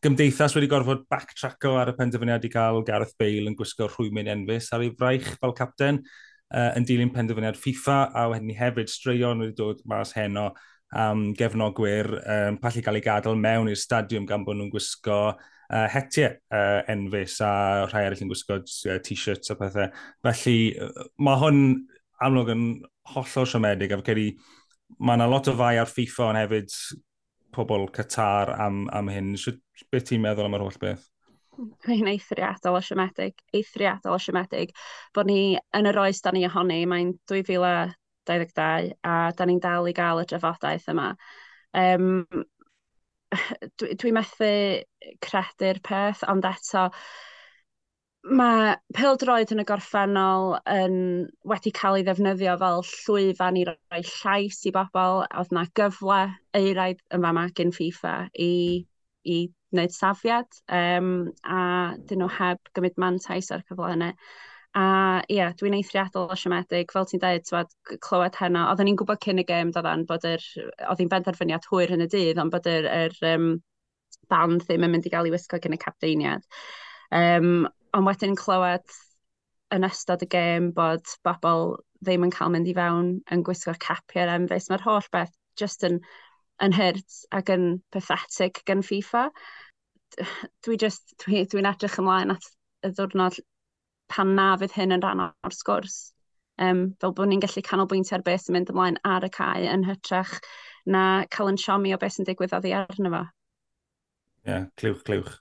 gymdeithas 0.03 0.55
wedi 0.57 0.67
gorfod 0.71 1.05
backtracko 1.11 1.77
ar 1.79 1.93
y 1.93 1.95
penderfyniad 1.95 2.43
i 2.43 2.51
gael 2.51 2.83
Gareth 2.87 3.15
Bale 3.19 3.47
yn 3.47 3.55
gwisgo 3.59 3.87
rhwymyn 3.87 4.29
enfus 4.33 4.67
ar 4.75 4.83
ei 4.83 4.91
fraich 4.99 5.29
fel 5.39 5.55
capten 5.55 6.01
uh, 6.03 6.71
yn 6.77 6.87
dilyn 6.87 7.13
penderfyniad 7.13 7.59
FIFA 7.59 7.97
a 8.11 8.27
wedyn 8.33 8.49
ni 8.51 8.57
hefyd 8.57 8.91
straeon 8.91 9.43
wedi 9.45 9.55
dod 9.59 9.83
mas 9.89 10.11
heno 10.17 10.49
am 10.93 11.23
um, 11.23 11.23
gefnogwyr 11.37 12.09
um, 12.19 12.59
pallu 12.61 12.83
cael 12.85 12.99
ei 12.99 13.05
gadael 13.05 13.39
mewn 13.39 13.71
i'r 13.71 13.79
stadiwm 13.79 14.27
gan 14.29 14.43
bod 14.45 14.59
nhw'n 14.59 14.73
gwisgo 14.73 15.19
uh, 15.31 15.87
hetiau 15.89 16.35
uh, 16.53 16.83
enfus 16.93 17.39
a 17.41 17.53
rhai 17.87 18.03
eraill 18.05 18.25
yn 18.27 18.29
gwisgo 18.29 18.59
uh, 18.59 18.99
t-shirts 19.07 19.49
a 19.49 19.57
pethau. 19.57 19.87
Felly 20.27 20.57
mae 21.17 21.41
hwn 21.41 21.63
amlwg 22.27 22.53
yn 22.53 22.67
hollol 23.15 23.49
siomedig 23.49 23.95
a 23.95 24.01
fe 24.03 24.19
mae 24.99 25.17
yna 25.17 25.31
lot 25.31 25.49
o 25.49 25.57
fai 25.57 25.79
ar 25.81 25.89
FIFA 25.89 26.29
ond 26.29 26.41
hefyd 26.43 26.77
pobl 27.55 27.87
Qatar 27.95 28.53
am, 28.59 28.85
am 28.93 29.09
hyn. 29.13 29.33
Beth 29.91 30.07
ti'n 30.09 30.23
meddwl 30.23 30.49
am 30.49 30.57
yr 30.57 30.65
holl 30.65 30.79
beth? 30.81 31.09
Mae'n 31.85 32.09
eithriadol 32.09 32.79
o 32.79 32.81
siomedig, 32.81 33.37
eithriadol 33.53 34.15
o 34.15 34.21
siomedig, 34.21 34.71
bod 35.13 35.29
ni 35.29 35.53
yn 35.77 35.89
yr 35.89 35.99
oes 36.01 36.23
da 36.25 36.33
ni 36.33 36.47
ohoni, 36.47 36.79
mae'n 36.89 37.13
2022 37.29 38.95
a 39.03 39.17
da 39.37 39.45
ni'n 39.45 39.61
dal 39.61 39.89
i 39.89 39.93
gael 39.93 40.23
y 40.23 40.25
drafodaeth 40.29 40.89
yma. 40.93 41.11
Um, 41.77 42.25
dwi'n 43.81 43.99
dwi 44.01 44.13
methu 44.15 44.49
credu'r 45.23 45.81
peth, 45.85 46.23
ond 46.29 46.45
eto 46.47 46.87
mae 48.23 48.75
pildroed 48.95 49.51
yn 49.51 49.61
y 49.61 49.65
gorffennol 49.67 50.53
yn 50.71 50.95
wedi 51.49 51.73
cael 51.75 51.97
ei 51.99 52.05
ddefnyddio 52.07 52.53
fel 52.61 52.85
llwyfan 52.87 53.59
i 53.59 53.65
roi 53.67 53.99
llais 53.99 54.61
i 54.69 54.71
bobl. 54.75 55.25
Oedd 55.27 55.51
yna 55.51 55.65
gyfle 55.75 56.21
eiraidd 56.55 57.03
yn 57.15 57.25
fama 57.25 57.49
gyn 57.57 57.75
FIFA 57.75 58.13
i, 58.39 58.85
i 59.27 59.37
wneud 59.75 59.95
safiad 59.95 60.61
um, 60.71 61.11
a 61.43 61.59
dyn 62.07 62.23
nhw 62.23 62.31
heb 62.37 62.73
gymryd 62.77 62.97
mantais 63.01 63.51
ar 63.51 63.65
cyfle 63.67 63.91
yna. 63.97 64.13
A 64.73 64.85
ie, 65.27 65.37
yeah, 65.37 65.51
dwi'n 65.59 65.75
eithriadol 65.77 66.31
o 66.31 66.39
siomedig. 66.39 66.95
Fel 66.95 67.05
ti'n 67.09 67.21
dweud, 67.21 67.43
twad, 67.45 67.75
clywed 68.07 68.39
heno, 68.39 68.63
oedden 68.71 68.89
ni'n 68.89 68.97
gwybod 68.97 69.21
cyn 69.21 69.43
y 69.43 69.45
gêm 69.51 69.75
doddan 69.75 70.07
bod 70.09 70.25
yr, 70.25 70.41
oedd 70.87 71.03
hi'n 71.03 71.11
benderfyniad 71.11 71.67
hwyr 71.69 71.93
yn 71.93 72.07
y 72.07 72.09
dydd, 72.09 72.39
ond 72.41 72.55
bod 72.55 72.71
yr, 72.71 72.87
yr 73.03 73.19
um, 73.35 73.51
band 74.31 74.63
ddim 74.65 74.87
yn 74.87 74.95
mynd 74.95 75.05
i 75.05 75.13
gael 75.13 75.29
ei 75.29 75.35
wisgo 75.35 75.59
cyn 75.61 75.75
y 75.75 75.81
capdeiniad. 75.83 76.47
Um, 77.13 77.67
ond 77.93 78.07
wedyn 78.09 78.37
clywed 78.39 78.99
yn 79.73 79.87
ystod 79.87 80.23
y 80.25 80.29
gêm 80.29 80.69
bod 80.75 81.05
bobl 81.25 81.75
ddim 82.03 82.25
yn 82.27 82.33
cael 82.33 82.51
mynd 82.53 82.69
i 82.69 82.75
fewn 82.77 83.09
yn 83.33 83.43
gwisgo'r 83.47 83.79
capiau'r 83.81 84.33
enfys. 84.35 84.69
Mae'r 84.69 84.85
holl 84.85 85.09
beth 85.13 85.33
just 85.59 85.85
yn, 85.87 85.99
yn 86.63 86.75
hyrt 86.77 87.19
ac 87.37 87.51
yn 87.53 87.67
pathetic 87.93 88.61
gan 88.69 88.83
FIFA. 88.85 89.27
Dwi 90.65 90.77
just, 90.81 91.15
dwi'n 91.23 91.47
dwi, 91.47 91.61
dwi 91.63 91.69
edrych 91.71 91.99
ymlaen 92.01 92.35
at 92.35 92.49
y 92.85 92.91
ddwrnod 92.93 93.39
pan 94.13 94.35
na 94.37 94.51
fydd 94.61 94.75
hyn 94.77 94.97
yn 94.97 95.05
rhan 95.05 95.23
o'r 95.25 95.55
sgwrs. 95.55 96.01
Um, 96.61 96.91
fel 97.01 97.15
bod 97.17 97.31
ni'n 97.31 97.41
gallu 97.41 97.63
canolbwyntio 97.65 98.19
ar 98.19 98.25
beth 98.25 98.43
sy'n 98.43 98.57
mynd 98.57 98.69
ymlaen 98.69 98.99
ar 99.09 99.25
y 99.25 99.31
cae 99.33 99.63
yn 99.71 99.87
hytrach 99.87 100.35
na 100.85 101.23
cael 101.33 101.49
yn 101.49 101.57
siomi 101.57 101.95
o 101.95 101.97
beth 102.01 102.17
sy'n 102.17 102.27
digwydd 102.27 102.53
oddi 102.53 102.75
arno 102.77 103.13
fo. 103.15 103.23
Ie, 104.43 104.51
yeah, 104.51 104.67
clywch, 104.77 105.01
clywch. 105.07 105.39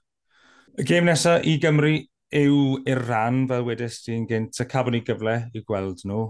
Y 0.80 0.86
gêm 0.88 1.04
nesaf 1.04 1.44
i 1.44 1.58
Gymru 1.60 1.98
yw 2.32 2.80
Iran, 2.88 3.46
fel 3.48 3.64
wedys 3.66 4.00
ti'n 4.04 4.26
gynt, 4.28 4.60
y 4.60 4.66
cafon 4.68 4.96
ni 4.96 5.02
gyfle 5.04 5.36
i 5.52 5.62
gweld 5.68 6.00
nhw. 6.08 6.22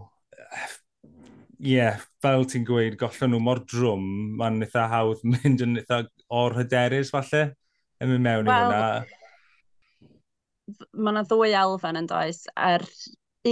Ie, 1.62 1.76
yeah, 1.76 2.00
fel 2.25 2.47
ti'n 2.50 2.66
gweud, 2.66 2.97
gollon 2.99 3.30
nhw 3.35 3.40
mor 3.42 3.61
drwm, 3.71 4.06
mae'n 4.40 4.64
eitha 4.66 4.88
hawdd 4.90 5.23
mynd 5.32 5.62
yn 5.62 5.78
eitha 5.78 6.02
o'r 6.35 6.59
hyderus 6.59 7.12
falle, 7.14 7.44
yn 8.02 8.11
mynd 8.11 8.26
mewn 8.26 8.50
well, 8.50 8.56
i 8.56 8.66
hwnna. 8.66 8.82
Mae 10.99 11.14
yna 11.14 11.25
ddwy 11.30 11.54
elfen 11.61 12.00
yn 12.02 12.11
does, 12.11 12.44
er 12.59 12.82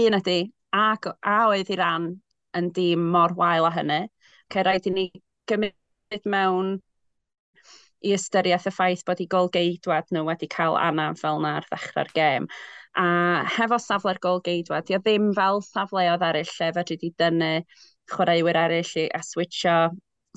un 0.01 0.19
ydy, 0.19 0.41
a, 0.75 0.95
a 1.23 1.39
oedd 1.53 1.71
i 1.71 1.79
ran 1.79 2.13
yn 2.59 2.71
dîm 2.75 3.03
mor 3.15 3.37
wael 3.39 3.69
a 3.69 3.73
hynny, 3.75 4.03
cael 4.51 4.67
rhaid 4.67 4.91
i 4.91 4.95
ni 4.95 5.07
gymryd 5.51 6.27
mewn 6.27 6.79
i 8.01 8.13
ystyriaeth 8.17 8.69
y 8.71 8.73
ffaith 8.75 9.05
bod 9.09 9.21
i 9.23 9.29
golgeidwad 9.35 10.13
nhw 10.15 10.25
wedi 10.29 10.49
cael 10.53 10.77
anaf 10.81 11.21
fel 11.23 11.41
na 11.45 11.57
ar 11.61 11.67
ddechrau'r 11.69 12.13
gêm. 12.17 12.49
A 12.99 13.07
hefo 13.57 13.79
safle'r 13.79 14.21
golgeidwad, 14.23 14.87
dio 14.89 14.99
ddim 14.99 15.31
fel 15.37 15.61
safleoedd 15.67 16.25
eraill 16.27 16.55
lle 16.59 16.71
fedri 16.77 16.97
di 17.01 17.13
dynnu 17.23 17.53
chwaraewyr 18.11 18.59
eraill 18.65 18.95
a 19.15 19.21
switcho 19.27 19.77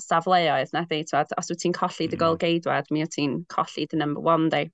safleoedd 0.02 0.72
na 0.74 0.84
di, 0.90 1.02
twad, 1.08 1.32
os 1.38 1.50
wyt 1.50 1.62
ti'n 1.64 1.74
colli 1.74 2.06
dy 2.06 2.14
mm-hmm. 2.14 2.22
golgeidwad, 2.22 2.90
mi 2.90 3.04
wyt 3.04 3.14
ti'n 3.16 3.40
colli 3.52 3.86
dy 3.90 3.98
number 4.00 4.22
one 4.22 4.50
di. 4.52 4.64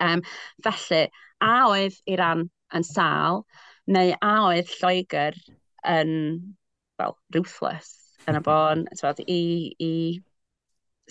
Um, 0.00 0.22
felly, 0.64 1.08
a 1.40 1.54
oedd 1.70 1.98
Iran 2.10 2.48
yn 2.74 2.86
sal, 2.86 3.44
neu 3.86 4.14
a 4.20 4.34
oedd 4.50 4.70
Lloegr 4.80 5.38
yn, 5.86 6.14
well, 6.98 7.18
ruthless 7.34 7.92
yn 8.28 8.40
y 8.40 8.44
bon, 8.48 8.86
twad, 8.98 9.22
i, 9.26 9.42
i 9.78 9.92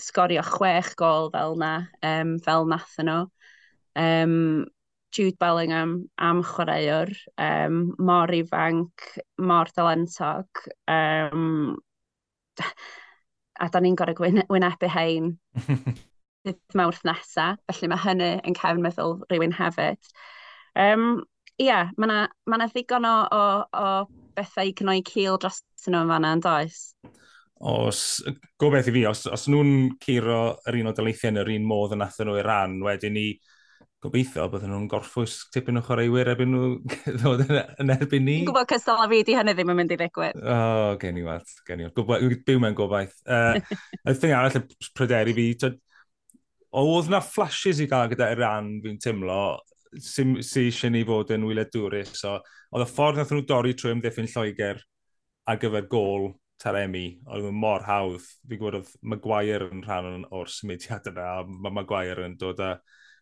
sgorio 0.00 0.42
chwech 0.46 0.94
gol 0.98 1.30
fel 1.34 1.56
na, 1.60 1.74
um, 2.02 2.38
fel 2.42 2.66
nath 2.70 2.98
e 2.98 3.06
nhw. 3.06 3.26
Um, 3.94 4.66
Jude 5.14 5.38
Bellingham 5.38 6.10
am 6.18 6.42
chwaraewr, 6.42 7.12
um, 7.38 7.94
mor 7.98 8.32
ifanc, 8.34 9.04
mor 9.38 9.70
dalentog. 9.76 10.64
Um, 10.90 11.76
a 13.60 13.68
da 13.70 13.80
ni'n 13.80 13.94
gorau 13.98 14.16
gwyn 14.18 14.42
wynebu 14.50 14.90
hein 14.90 15.36
dydd 16.44 16.76
mawrth 16.76 17.04
nesaf, 17.06 17.60
felly 17.70 17.90
mae 17.90 18.02
hynny 18.02 18.32
yn 18.42 18.58
cefn 18.58 18.82
meddwl 18.82 19.20
rhywun 19.30 19.54
hefyd. 19.54 20.12
Um, 20.74 21.22
Ia, 21.62 21.66
yeah, 21.68 21.90
mae 21.94 22.08
yna 22.10 22.20
ma 22.50 22.66
ddigon 22.66 23.04
o, 23.06 23.12
o, 23.30 23.42
o 23.78 23.90
bethau 24.34 24.66
i 24.66 24.72
cynnwyd 24.74 25.06
cil 25.06 25.36
dros 25.38 25.60
nhw 25.86 26.00
yn 26.02 26.10
fanna 26.10 26.32
yn 26.34 26.42
does 26.42 26.80
os, 27.60 28.22
gobeith 28.60 28.90
i 28.90 28.94
fi, 28.94 29.04
os, 29.08 29.26
os 29.30 29.48
nhw'n 29.48 29.94
curo 30.02 30.38
yr 30.68 30.80
un 30.80 30.90
o 30.90 30.94
daleithiau 30.96 31.32
yn 31.32 31.42
yr 31.44 31.52
un 31.54 31.68
modd 31.68 31.94
yn 31.96 32.04
athyn 32.04 32.28
nhw 32.28 32.38
i 32.40 32.46
ran, 32.46 32.80
wedyn 32.84 33.14
ni 33.16 33.28
gobeithio 34.04 34.44
bydden 34.52 34.72
nhw'n 34.72 34.88
gorffwys 34.90 35.36
tipyn 35.54 35.80
o 35.80 35.82
chwaraewyr 35.84 36.32
ebyn 36.34 36.50
nhw 36.52 36.64
ddod 37.20 37.44
e-, 37.46 37.64
yn 37.80 37.94
erbyn 37.94 38.26
ni. 38.26 38.36
Dwi'n 38.42 38.50
gwybod 38.50 38.70
cystal 38.74 39.00
a 39.00 39.08
fi 39.10 39.22
di 39.24 39.36
hynny 39.38 39.54
ddim 39.56 39.72
yn 39.72 39.80
mynd 39.80 39.94
i 39.94 39.98
ddigwydd. 40.00 40.42
O, 40.42 40.56
oh, 40.56 40.90
gen 41.00 41.20
i 41.20 41.24
wad, 41.24 41.54
gen 41.68 41.84
i 41.84 41.88
wad. 41.88 42.34
Byw 42.48 42.60
mewn 42.60 42.76
gobaith. 42.76 43.16
Uh, 43.24 43.56
y 44.10 44.16
thing 44.18 44.36
arall 44.36 44.60
y 44.60 44.90
pryderu 44.98 45.36
fi, 45.38 45.46
to, 45.62 45.72
oedd 46.84 47.08
na 47.12 47.22
flashes 47.24 47.80
i 47.80 47.88
gael 47.90 48.12
gyda 48.12 48.32
Iran 48.34 48.74
fi'n 48.84 49.00
teimlo, 49.00 49.40
sy'n 50.04 50.36
sy 50.44 50.68
eisiau 50.68 50.92
ni 50.92 51.04
fod 51.08 51.32
yn 51.32 51.46
wyledwrus. 51.48 52.16
So, 52.20 52.36
oedd 52.74 52.84
y 52.84 52.90
ffordd 52.90 53.22
nath 53.22 53.32
nhw 53.32 53.46
dorri 53.48 53.76
trwy 53.78 53.94
ymddiffyn 53.94 54.28
Lloegr 54.34 54.82
ar 55.48 55.60
gyfer 55.60 55.88
gol 55.88 56.32
Taremi, 56.62 57.06
oedd 57.26 57.48
yn 57.50 57.58
mor 57.58 57.84
hawdd. 57.86 58.24
Fi'n 58.48 58.60
gwybod 58.60 58.78
oedd 58.80 58.92
Maguire 59.12 59.68
yn 59.72 59.82
rhan 59.84 60.26
o'r 60.34 60.50
symudiad 60.50 61.10
yna, 61.10 61.26
a 61.40 61.48
mae 61.48 61.74
Maguire 61.80 62.28
yn 62.28 62.38
dod 62.40 62.62
â, 62.62 62.74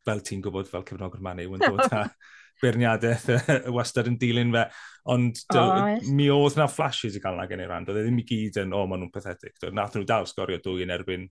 fel 0.06 0.22
ti'n 0.26 0.42
gwybod, 0.44 0.70
fel 0.70 0.86
cefnogwr 0.88 1.22
Manu, 1.24 1.48
yn 1.56 1.64
dod 1.64 1.84
â 1.88 2.06
beirniadaeth 2.62 3.28
wastad 3.74 4.10
yn 4.10 4.18
dilyn 4.20 4.52
fe. 4.54 4.66
Ond 5.12 5.40
oh, 5.58 5.88
mi 6.14 6.28
oedd 6.30 6.58
na 6.60 6.68
flashes 6.70 7.16
i 7.18 7.22
gael 7.22 7.40
na 7.40 7.48
gen 7.50 7.64
i 7.64 7.70
rand, 7.70 7.90
oedd 7.90 8.02
e 8.02 8.04
ddim 8.06 8.20
i 8.22 8.26
gyd 8.28 8.60
yn, 8.62 8.74
o, 8.74 8.84
oh, 8.84 8.90
maen 8.90 9.02
nhw'n 9.02 9.14
pathetic. 9.14 9.56
Nath 9.74 9.96
nhw 9.96 10.06
dal 10.08 10.28
sgorio 10.30 10.60
dwy 10.62 10.86
yn 10.86 10.94
erbyn 10.94 11.26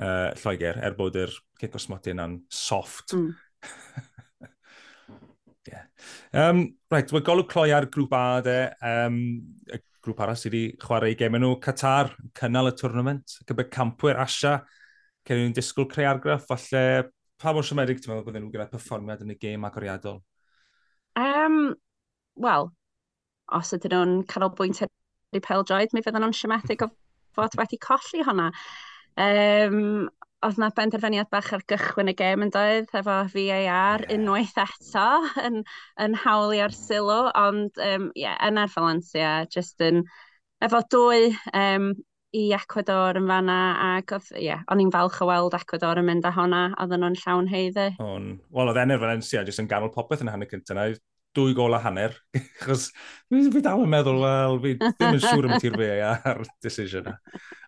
uh, 0.00 0.30
Lloegr, 0.40 0.80
er 0.80 0.96
bod 0.98 1.18
yr 1.20 1.34
cic 1.60 1.76
o 1.76 1.82
smoti 1.82 2.14
yna'n 2.14 2.38
soft. 2.52 3.16
Mm. 3.16 3.32
yeah. 5.70 5.84
um, 6.32 6.66
right, 6.92 7.12
wel 7.12 7.26
golwg 7.26 7.50
cloi 7.52 7.70
ar 7.76 7.90
grŵp 7.92 8.16
A 8.16 8.24
de, 8.44 8.58
um, 8.88 9.20
grŵp 10.04 10.22
arall 10.22 10.38
sydd 10.38 10.52
wedi 10.52 10.78
chwarae 10.84 11.14
i 11.14 11.18
gemau 11.18 11.42
nhw. 11.42 11.56
Qatar, 11.64 12.12
cynnal 12.38 12.70
y 12.70 12.74
twrnament, 12.78 13.38
gyda 13.48 13.66
campwyr 13.72 14.20
Asia, 14.22 14.58
cyn 15.24 15.40
nhw'n 15.40 15.56
disgwyl 15.56 15.88
creu 15.90 16.08
argraff, 16.10 16.46
falle 16.50 16.84
pa 17.40 17.52
mor 17.56 17.66
siomedig 17.66 18.00
ti'n 18.00 18.12
meddwl 18.12 18.28
bydden 18.28 18.46
nhw 18.46 18.54
gyda 18.54 18.70
perfformiad 18.72 19.24
yn 19.24 19.34
y 19.34 19.38
gêm 19.40 19.66
agoriadol? 19.68 20.20
Um, 21.20 21.74
Wel, 22.40 22.68
os 23.54 23.72
ydyn 23.76 23.94
nhw'n 23.94 24.14
canolbwynt 24.30 24.82
ar 24.84 24.90
pel-droed, 25.44 25.92
mi 25.94 26.02
fydden 26.02 26.24
nhw'n 26.24 26.36
siomedig 26.36 26.82
o 26.86 26.90
fod 27.34 27.56
wedi 27.58 27.78
colli 27.82 28.22
hwnna. 28.26 28.50
Um, 29.20 30.08
oedd 30.44 30.60
na 30.60 30.70
benderfyniad 30.74 31.30
bach 31.32 31.52
ar 31.56 31.62
gychwyn 31.70 32.12
y 32.12 32.14
gêm 32.18 32.44
yn 32.46 32.52
doedd, 32.54 32.90
efo 32.92 33.18
VAR 33.32 33.34
yeah. 33.64 34.02
unwaith 34.14 34.56
eto 34.60 35.06
yn, 35.42 35.62
yn 36.04 36.16
hawli 36.24 36.60
ar 36.64 36.74
sylw, 36.76 37.30
ond 37.38 37.80
um, 37.82 38.10
yeah, 38.18 38.36
yna'r 38.44 38.72
Valencia, 38.74 39.36
just 39.50 39.80
yn, 39.84 40.02
efo 40.64 40.82
dwy 40.92 41.30
um, 41.56 41.92
i 42.34 42.44
Ecuador 42.56 43.20
yn 43.20 43.30
fanna, 43.30 43.58
ac 43.94 44.14
oedd, 44.16 44.30
ie, 44.34 44.48
yeah, 44.48 44.62
o'n 44.72 44.82
i'n 44.82 44.92
falch 44.94 45.20
o 45.22 45.30
weld 45.30 45.56
Ecuador 45.56 46.00
yn 46.02 46.08
mynd 46.08 46.28
â 46.28 46.34
honna, 46.34 46.66
oedd 46.82 46.94
nhw'n 46.98 47.18
llawn 47.22 47.50
heiddi. 47.50 47.90
On. 48.02 48.32
Wel, 48.54 48.70
oedd 48.72 48.84
enw'r 48.84 49.02
Valencia 49.02 49.44
jyst 49.46 49.62
yn 49.62 49.70
ganol 49.70 49.92
popeth 49.94 50.24
yn 50.24 50.32
hanner 50.32 50.50
cyntaf 50.50 50.78
na, 50.78 50.88
dwy 51.34 51.54
gol 51.56 51.74
a 51.74 51.80
hanner, 51.82 52.14
achos 52.38 52.88
fi, 52.92 53.42
fi 53.50 53.62
dal 53.62 53.82
yn 53.84 53.90
meddwl, 53.90 54.22
wel, 54.22 54.60
fi 54.62 54.74
ddim 54.82 55.16
yn 55.16 55.22
siŵr 55.22 55.48
am 55.48 55.60
ti'r 55.62 55.78
fe 55.80 55.92
a'r 56.10 56.42
decision. 56.62 57.12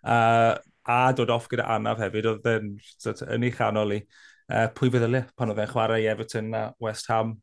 Uh, 0.03 0.55
a 0.87 1.01
dod 1.17 1.33
off 1.35 1.49
gyda 1.51 1.67
anaf 1.77 2.01
hefyd, 2.03 2.31
oedd 2.33 2.49
yn, 2.53 2.71
yn 3.35 3.47
ei 3.47 3.55
chanol 3.55 3.97
i. 3.99 4.01
Uh, 4.47 4.69
pwy 4.71 4.93
fydd 4.93 5.03
feddylio 5.03 5.25
pan 5.35 5.51
oedd 5.51 5.59
e'n 5.59 5.73
chwarae 5.73 6.05
i 6.05 6.11
Everton 6.13 6.53
a 6.55 6.69
West 6.83 7.09
Ham 7.11 7.35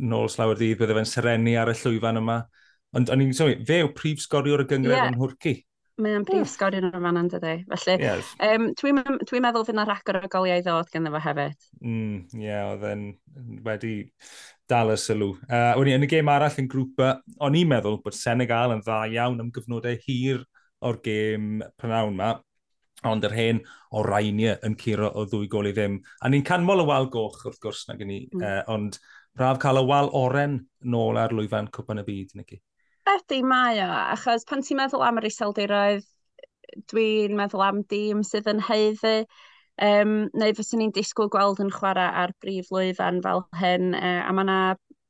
nôl 0.00 0.30
slawer 0.32 0.58
dydd, 0.58 0.78
bydde 0.80 0.96
fe'n 0.98 1.08
serenu 1.08 1.54
ar 1.60 1.70
y 1.72 1.76
llwyfan 1.78 2.20
yma. 2.20 2.40
Ond 2.94 3.10
o'n 3.10 3.22
i'n 3.24 3.36
sôn, 3.36 3.54
fe 3.66 3.82
yw 3.84 3.92
prif 3.96 4.22
sgoriwr 4.24 4.64
y 4.64 4.68
gyngred 4.70 4.96
yeah. 4.96 5.10
yn 5.10 5.18
hwrci. 5.18 5.54
Mae 6.02 6.16
o'n 6.18 6.24
prif 6.26 6.48
sgoriwr 6.50 6.88
yn 6.88 7.04
fan 7.06 7.20
ynddo 7.20 7.40
di. 7.42 7.54
Felly, 7.70 7.96
yes. 8.02 8.32
um, 8.42 8.68
dwi'n 8.78 9.00
dwi 9.28 9.42
meddwl 9.42 9.66
fydd 9.66 9.78
na 9.78 9.86
rhagor 9.86 10.18
o 10.22 10.30
goliau 10.30 10.62
ddod 10.64 10.90
gyda 10.90 11.10
efo 11.10 11.22
hefyd. 11.22 11.68
Mm, 11.82 11.92
ie, 11.92 12.38
mm, 12.38 12.42
yeah, 12.42 12.72
oedd 12.72 12.86
e'n 12.90 13.04
wedi 13.66 13.94
dal 14.70 14.94
y 14.94 14.98
sylw. 14.98 15.34
Uh, 15.46 15.72
wedi, 15.78 15.94
yn 15.94 16.06
y 16.06 16.10
gêm 16.10 16.30
arall 16.32 16.58
yn 16.62 16.70
grŵp, 16.70 17.04
o'n 17.44 17.58
i'n 17.60 17.70
meddwl 17.70 18.00
bod 18.02 18.18
Senegal 18.18 18.74
yn 18.74 18.82
dda 18.82 19.04
iawn 19.12 19.42
am 19.44 19.52
gyfnodau 19.54 19.98
hir 20.06 20.42
o'r 20.84 21.00
gêm 21.04 21.62
prynawn 21.80 22.14
yma, 22.14 22.30
ond 23.08 23.26
yr 23.28 23.34
hen 23.36 23.60
o 23.92 24.02
Rainier 24.06 24.60
yn 24.66 24.76
curo 24.80 25.10
o 25.12 25.26
ddwy 25.28 25.48
gol 25.52 25.68
i 25.68 25.74
ddim. 25.76 25.98
A 26.24 26.30
ni'n 26.32 26.44
canmol 26.46 26.84
y 26.84 26.86
wal 26.88 27.10
goch 27.12 27.42
wrth 27.44 27.60
gwrs 27.62 27.84
na 27.88 27.98
gen 28.00 28.12
i, 28.14 28.20
mm. 28.32 28.44
uh, 28.44 28.62
ond 28.74 28.98
braf 29.36 29.60
cael 29.62 29.82
y 29.82 29.84
wal 29.88 30.10
oren 30.16 30.60
nôl 30.94 31.18
ar 31.20 31.34
lwyfan 31.34 31.70
cwpan 31.74 32.02
y 32.02 32.06
byd, 32.06 32.36
Nicky. 32.38 32.60
Ydy, 33.14 33.42
mae 33.44 33.80
o, 33.84 33.88
achos 34.14 34.46
pan 34.48 34.64
ti'n 34.64 34.80
meddwl 34.80 35.04
am 35.04 35.20
yr 35.20 35.28
iseldiroedd, 35.28 36.06
dwi'n 36.90 37.34
meddwl 37.36 37.64
am 37.66 37.82
dîm 37.90 38.22
sydd 38.24 38.48
yn 38.50 38.62
heiddi, 38.64 39.18
um, 39.84 40.14
neu 40.32 40.54
fyswn 40.56 40.80
ni'n 40.80 40.94
disgwyl 40.96 41.28
gweld 41.32 41.60
yn 41.60 41.72
chwarae 41.74 42.08
ar 42.22 42.32
brif 42.40 42.72
lwyfan 42.72 43.20
fel 43.26 43.44
hyn, 43.60 43.92
uh, 43.98 44.22
a 44.24 44.32
mae 44.32 44.46
yna 44.46 44.58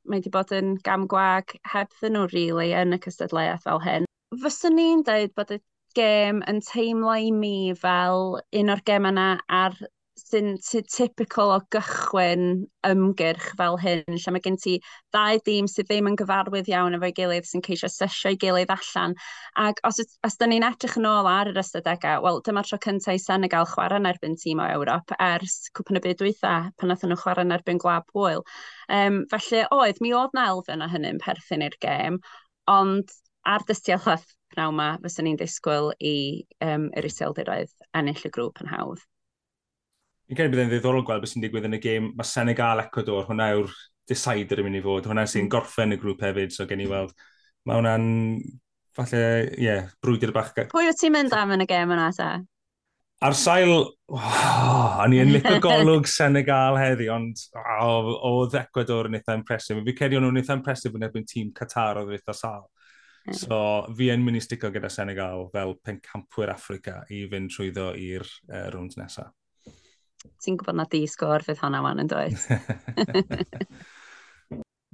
mae 0.05 0.19
wedi 0.19 0.31
bod 0.33 0.51
yn 0.53 0.75
gam 0.85 1.07
gwag 1.09 1.55
heb 1.71 1.93
nhw, 2.03 2.27
rili, 2.29 2.51
really, 2.51 2.73
yn 2.77 2.93
y 2.93 2.99
cystadleuaeth 3.01 3.63
fel 3.65 3.81
hyn 3.81 4.05
fyswn 4.43 4.77
ni'n 4.79 5.03
dweud 5.07 5.33
bod 5.37 5.55
y 5.55 5.59
gêm 5.95 6.41
yn 6.51 6.61
teimlo 6.65 7.15
i 7.15 7.31
mi 7.31 7.73
fel 7.79 8.39
un 8.61 8.71
o'r 8.73 8.81
gem 8.87 9.07
yna 9.11 9.27
ar 9.61 9.77
sy'n 10.19 10.53
sy 10.63 10.79
typical 10.87 11.51
o 11.51 11.57
gychwyn 11.75 12.43
ymgyrch 12.87 13.47
fel 13.59 13.75
hyn, 13.81 14.03
lle 14.07 14.31
mae 14.33 14.43
gen 14.45 14.55
ti 14.63 14.75
ddau 15.13 15.39
dîm 15.47 15.67
sydd 15.71 15.89
ddim 15.89 16.07
yn 16.11 16.15
gyfarwydd 16.21 16.69
iawn 16.71 16.95
efo'i 16.97 17.11
gilydd 17.17 17.47
sy'n 17.49 17.63
ceisio 17.65 17.89
sesio'i 17.91 18.37
gilydd 18.39 18.71
allan. 18.75 19.15
Ac 19.65 19.81
os, 19.89 19.99
os 20.29 20.39
da 20.39 20.47
ni'n 20.47 20.65
edrych 20.67 20.95
yn 21.01 21.09
ôl 21.09 21.27
ar 21.31 21.51
yr 21.51 21.59
ystadegau, 21.59 22.23
wel, 22.23 22.39
dyma'r 22.47 22.69
tro 22.69 22.79
cyntaf 22.87 23.17
i 23.17 23.21
Senegal 23.25 23.67
chwarae 23.73 23.99
yn 23.99 24.09
erbyn 24.11 24.39
tîm 24.39 24.63
o 24.63 24.69
Ewrop 24.77 25.11
ers 25.19 25.57
cwpyn 25.75 25.99
y 25.99 26.03
byd 26.07 26.23
dwytha 26.23 26.55
pan 26.79 26.93
nath 26.93 27.03
nhw 27.03 27.19
chwarae 27.19 27.47
yn 27.47 27.55
erbyn 27.57 27.83
gwab 27.83 28.07
hwyl. 28.15 28.45
Um, 29.01 29.21
felly, 29.35 29.65
oedd, 29.75 29.99
mi 30.03 30.15
oedd 30.15 30.35
na 30.37 30.47
elfen 30.55 30.85
o 30.85 30.89
hynny'n 30.95 31.21
perthyn 31.27 31.67
i'r 31.67 31.79
gêm, 31.83 32.23
ond 32.71 33.11
ar 33.45 33.65
dystiolaeth 33.67 34.27
pnaw 34.53 34.71
yma, 34.73 34.87
fyswn 35.03 35.29
ni'n 35.29 35.39
disgwyl 35.39 35.91
i 35.99 36.15
um, 36.63 36.87
yr 36.97 37.07
iseldiroedd 37.09 37.73
ennill 37.97 38.25
y 38.25 38.31
grŵp 38.33 38.63
yn 38.63 38.71
hawdd. 38.71 39.03
Fi'n 40.25 40.39
credu 40.39 40.55
bydd 40.55 40.63
e'n 40.63 40.71
ddiddorol 40.71 41.05
gweld 41.05 41.21
beth 41.21 41.35
sy'n 41.35 41.43
digwydd 41.43 41.67
yn 41.67 41.77
y 41.77 41.81
gêm. 41.83 42.09
Mae 42.17 42.25
Senegal 42.25 42.81
Ecuador, 42.81 43.27
hwnna 43.27 43.51
yw'r 43.53 43.73
decider 44.09 44.61
yn 44.61 44.69
mynd 44.69 44.79
i 44.79 44.83
fod. 44.85 45.09
Hwnna 45.09 45.27
sy'n 45.29 45.45
mm. 45.45 45.51
gorffen 45.53 45.93
y 45.93 45.99
grŵp 46.01 46.23
hefyd, 46.25 46.53
so 46.55 46.65
gen 46.69 46.81
i 46.81 46.89
weld. 46.89 47.13
Mae 47.65 47.77
hwnna'n, 47.77 48.09
falle, 48.97 49.21
ie, 49.53 49.67
yeah, 49.67 49.87
brwydyr 50.01 50.33
bach. 50.33 50.53
Pwy 50.71 50.89
wyt 50.89 51.01
ti'n 51.01 51.13
mynd 51.13 51.35
am 51.37 51.53
yn 51.53 51.65
y 51.65 51.69
gêm 51.69 51.93
yna 51.93 52.09
ta? 52.17 52.29
Ar 53.25 53.35
sail, 53.37 53.71
oh, 54.11 54.97
o'n 55.01 55.13
i'n 55.15 55.31
licio 55.31 55.59
golwg 55.63 56.09
Senegal 56.09 56.77
heddi, 56.81 57.07
ond 57.13 57.39
oh, 57.61 58.11
oedd 58.31 58.57
Ecuador 58.59 59.09
yn 59.09 59.19
eitha 59.19 59.37
impresif. 59.37 59.77
Fi 59.85 59.95
credu 59.97 60.19
o'n 60.19 60.25
nhw'n 60.27 60.41
eitha 60.41 60.57
impresif 60.57 60.97
yn 60.97 61.05
erbyn 61.07 61.29
tîm 61.29 61.53
Qatar 61.55 62.01
oedd 62.01 62.17
eitha 62.17 62.35
sal. 62.37 62.65
So 63.33 63.57
fi 63.97 64.11
yn 64.13 64.21
mynd 64.21 64.37
i 64.37 64.43
stico 64.43 64.69
gyda 64.73 64.89
Senegal 64.93 65.47
fel 65.53 65.73
pencampwyr 65.81 66.51
Africa 66.53 66.99
i 67.09 67.23
fynd 67.31 67.49
trwyddo 67.53 67.89
i'r 67.97 68.25
uh, 68.25 68.67
rwnd 68.75 68.99
nesaf. 68.99 69.31
Ti'n 70.41 70.57
gwybod 70.57 70.77
na 70.77 70.85
di 70.89 71.05
sgor 71.09 71.45
fydd 71.45 71.61
honna 71.61 71.81
wan 71.85 72.01
yn 72.01 72.09
dweud. 72.09 72.37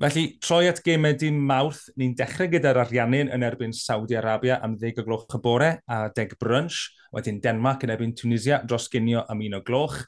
Felly, 0.02 0.24
troi 0.42 0.66
at 0.66 0.80
gemau 0.82 1.14
dim 1.14 1.36
mawrth, 1.46 1.84
ni'n 2.00 2.16
dechrau 2.18 2.50
gyda'r 2.50 2.80
ariannin 2.82 3.30
yn 3.36 3.44
erbyn 3.46 3.76
Saudi 3.76 4.16
Arabia 4.18 4.58
am 4.66 4.74
10 4.82 5.04
o 5.04 5.06
gloch 5.06 5.36
y 5.38 5.40
bore 5.44 5.68
a 5.86 6.00
deg 6.16 6.34
brunch, 6.42 6.88
wedyn 7.14 7.38
Denmark 7.44 7.86
yn 7.86 7.94
erbyn 7.94 8.16
Tunisia 8.18 8.64
dros 8.66 8.88
ginio 8.90 9.22
am 9.30 9.44
un 9.46 9.60
o 9.60 9.62
gloch, 9.68 10.00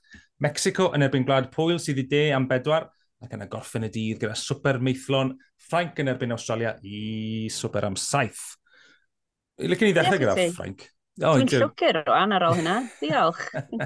Mexico 0.42 0.90
yn 0.98 1.06
erbyn 1.06 1.28
Gwlad 1.28 1.52
Pwyl 1.54 1.78
sydd 1.78 2.02
i 2.02 2.08
de 2.10 2.24
am 2.34 2.48
bedwar, 2.50 2.88
ac 3.24 3.36
yn 3.38 3.46
y 3.46 3.50
gorffen 3.52 3.88
y 3.88 3.92
dydd 3.94 4.20
gyda 4.24 4.36
Super 4.38 4.80
meithlon 4.84 5.34
Ffrainc 5.68 6.02
yn 6.04 6.12
erbyn 6.12 6.36
Australia 6.36 6.76
i 6.84 7.48
Super 7.54 7.88
am 7.88 7.96
saith. 8.00 8.44
Licen 9.64 9.92
i 9.92 9.96
ddechrau 9.96 10.20
gyda 10.20 10.36
Ffrainc. 10.52 10.88
Oh, 11.22 11.36
Dwi'n 11.38 11.46
llwgyr 11.62 12.00
rwan 12.08 12.34
ar 12.34 12.44
ôl 12.48 12.56
hynna. 12.58 12.80
Diolch. 12.98 13.44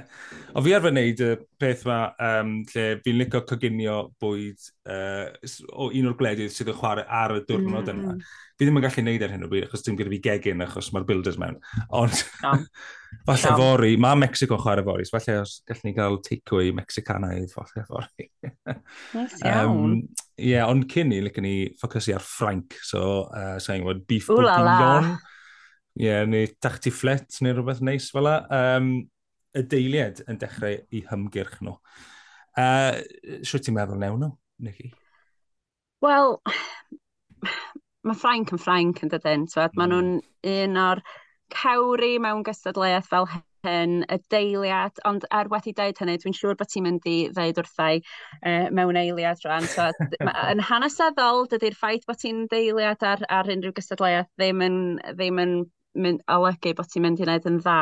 o 0.56 0.62
fi 0.64 0.76
arfer 0.78 0.94
wneud 0.94 1.24
y 1.26 1.34
peth 1.60 1.84
yma 1.84 1.98
um, 2.24 2.54
lle 2.72 2.86
fi'n 3.04 3.20
licio 3.20 3.42
coginio 3.50 3.98
bwyd 4.24 4.70
uh, 4.88 5.34
o 5.76 5.90
un 5.90 6.08
o'r 6.08 6.16
gledydd 6.22 6.54
sydd 6.56 6.72
yn 6.72 6.80
chwarae 6.80 7.04
ar 7.04 7.36
y 7.36 7.42
diwrnod 7.50 7.92
mm. 7.92 8.00
yna. 8.00 8.16
Fi 8.56 8.64
ddim 8.64 8.80
yn 8.80 8.88
gallu 8.88 9.04
wneud 9.04 9.28
ar 9.28 9.36
hyn 9.36 9.44
o 9.44 9.52
bryd 9.52 9.68
achos 9.68 9.84
dim 9.84 10.00
gyda 10.00 10.16
fi 10.16 10.22
gegin 10.30 10.64
achos 10.64 10.94
mae'r 10.96 11.10
builders 11.12 11.36
mewn. 11.44 11.60
Ond 12.00 12.24
no. 12.46 12.56
falle 13.28 13.52
no. 13.52 13.60
fori, 13.60 13.94
mae 14.08 14.24
Mexico 14.24 14.64
chwarae 14.64 14.88
fori, 14.88 15.04
so 15.04 15.20
falle 15.20 15.40
os 15.44 15.60
gallwn 15.68 15.92
ni 15.92 15.98
gael 16.00 16.20
teicwy 16.24 16.72
Mexicanaidd 16.80 17.52
falle 17.52 17.90
fori. 17.92 18.32
nice 19.20 19.44
iawn. 19.44 19.98
Um, 20.00 20.28
yeah, 20.40 20.64
ond 20.72 20.88
cyn 20.96 21.12
ni, 21.12 21.20
lycan 21.28 21.44
ni 21.44 21.58
ffocysu 21.76 22.16
ar 22.16 22.24
Frank, 22.24 22.80
so, 22.88 23.26
uh, 23.36 23.58
saying, 23.60 23.84
what, 23.84 24.08
beef 24.08 24.32
bourguignon. 24.32 25.18
Ie, 25.98 26.06
yeah, 26.06 26.26
neu 26.30 26.46
tachti 26.62 26.92
fflet 26.94 27.40
neu 27.42 27.56
rhywbeth 27.56 27.82
neis 27.82 28.12
fel 28.14 28.28
la, 28.28 28.36
um, 28.54 28.92
y 29.58 29.64
deiliad 29.72 30.22
yn 30.30 30.38
dechrau 30.38 30.78
i 30.94 31.02
hymgyrch 31.10 31.58
nhw. 31.66 31.74
Uh, 32.58 33.00
Swy 33.46 33.64
ti'n 33.66 33.78
meddwl 33.78 33.98
newn 34.02 34.22
nhw, 34.22 34.32
Nicky? 34.66 34.92
Wel, 36.06 36.36
mae 38.06 38.18
Ffrainc 38.18 38.54
yn 38.54 38.62
Ffrainc 38.62 39.02
yn 39.02 39.14
dydyn. 39.14 39.48
So, 39.50 39.64
mm. 39.66 39.80
Maen 39.80 39.94
nhw'n 39.94 40.12
un 40.54 40.82
o'r 40.84 41.02
cawri 41.54 42.18
mewn 42.22 42.44
gystadleuaeth 42.46 43.10
fel 43.10 43.26
hyn, 43.66 44.04
y 44.06 44.18
deiliad, 44.32 45.02
ond 45.10 45.26
er 45.34 45.50
wedi 45.52 45.74
dweud 45.76 45.98
hynny, 46.02 46.18
dwi'n 46.22 46.36
siŵr 46.38 46.58
bod 46.60 46.70
ti'n 46.72 46.86
mynd 46.86 47.08
i 47.10 47.16
ddeud 47.34 47.62
wrthau 47.64 47.98
uh, 48.00 48.68
mewn 48.76 49.00
eiliad 49.02 49.42
rhan. 49.46 49.66
So, 49.72 49.90
yn 50.22 50.62
hanesyddol, 50.70 51.48
dydy'r 51.52 51.78
ffaith 51.80 52.06
bod 52.08 52.22
ti'n 52.22 52.46
deiliad 52.54 53.04
ar, 53.08 53.26
ar 53.34 53.50
unrhyw 53.52 53.74
gystadleuaeth 53.76 54.30
ddim 54.38 54.64
yn, 54.68 54.80
ddim 55.18 55.42
yn 55.44 55.58
mynd, 55.96 56.24
olygu 56.32 56.74
bod 56.78 56.92
ti'n 56.92 57.06
mynd 57.06 57.22
i 57.22 57.28
wneud 57.28 57.48
yn 57.50 57.62
dda. 57.64 57.80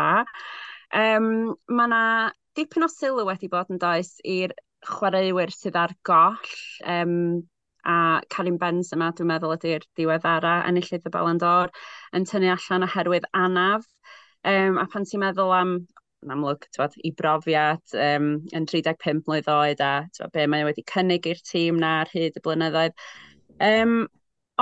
Um, 0.95 1.27
mae 1.67 1.89
yna 1.89 2.03
dipyn 2.55 2.85
o 2.85 2.89
sylw 2.91 3.25
wedi 3.27 3.49
bod 3.51 3.71
yn 3.73 3.81
does 3.81 4.15
i'r 4.23 4.53
chwaraewyr 4.85 5.51
sydd 5.53 5.77
ar 5.79 5.95
goll. 6.07 6.55
Um, 6.85 7.43
a 7.85 8.21
Karim 8.29 8.57
Benz 8.57 8.91
yma, 8.95 9.11
dwi'n 9.13 9.29
meddwl 9.29 9.53
ydy'r 9.55 9.83
diweddara, 9.97 10.55
enillydd 10.69 11.05
y 11.05 11.11
Ballon 11.13 11.41
d'Or, 11.41 11.73
yn 12.17 12.25
tynnu 12.25 12.49
allan 12.53 12.87
oherwydd 12.87 13.27
anaf. 13.37 13.85
Um, 14.45 14.79
a 14.81 14.87
pan 14.89 15.05
ti'n 15.05 15.21
meddwl 15.21 15.53
am 15.53 15.75
yn 16.25 16.33
amlwg 16.33 16.65
tywed, 16.73 16.97
i 17.05 17.11
brofiad 17.17 17.95
um, 18.01 18.29
yn 18.57 18.65
35 18.71 19.21
mlynedd 19.27 19.49
oed 19.53 19.81
a 19.85 19.93
tywed, 20.15 20.33
be 20.33 20.45
mae 20.49 20.65
wedi 20.65 20.85
cynnig 20.89 21.27
i'r 21.29 21.41
tîm 21.45 21.77
na 21.81 21.99
ar 22.01 22.13
hyd 22.13 22.39
y 22.39 22.43
blynyddoedd. 22.45 22.95
Um, 23.61 23.99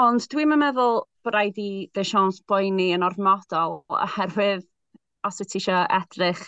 Ond 0.02 0.26
dwi'n 0.32 0.50
meddwl 0.58 1.04
bod 1.24 1.36
rhaid 1.36 1.58
i 1.62 1.70
Deschamps 1.94 2.40
boeni 2.50 2.90
yn 2.96 3.06
ormodol, 3.06 3.84
oherwydd 3.94 4.66
os 5.28 5.38
wyt 5.40 5.52
ti 5.54 5.60
eisiau 5.60 5.84
edrych 6.00 6.42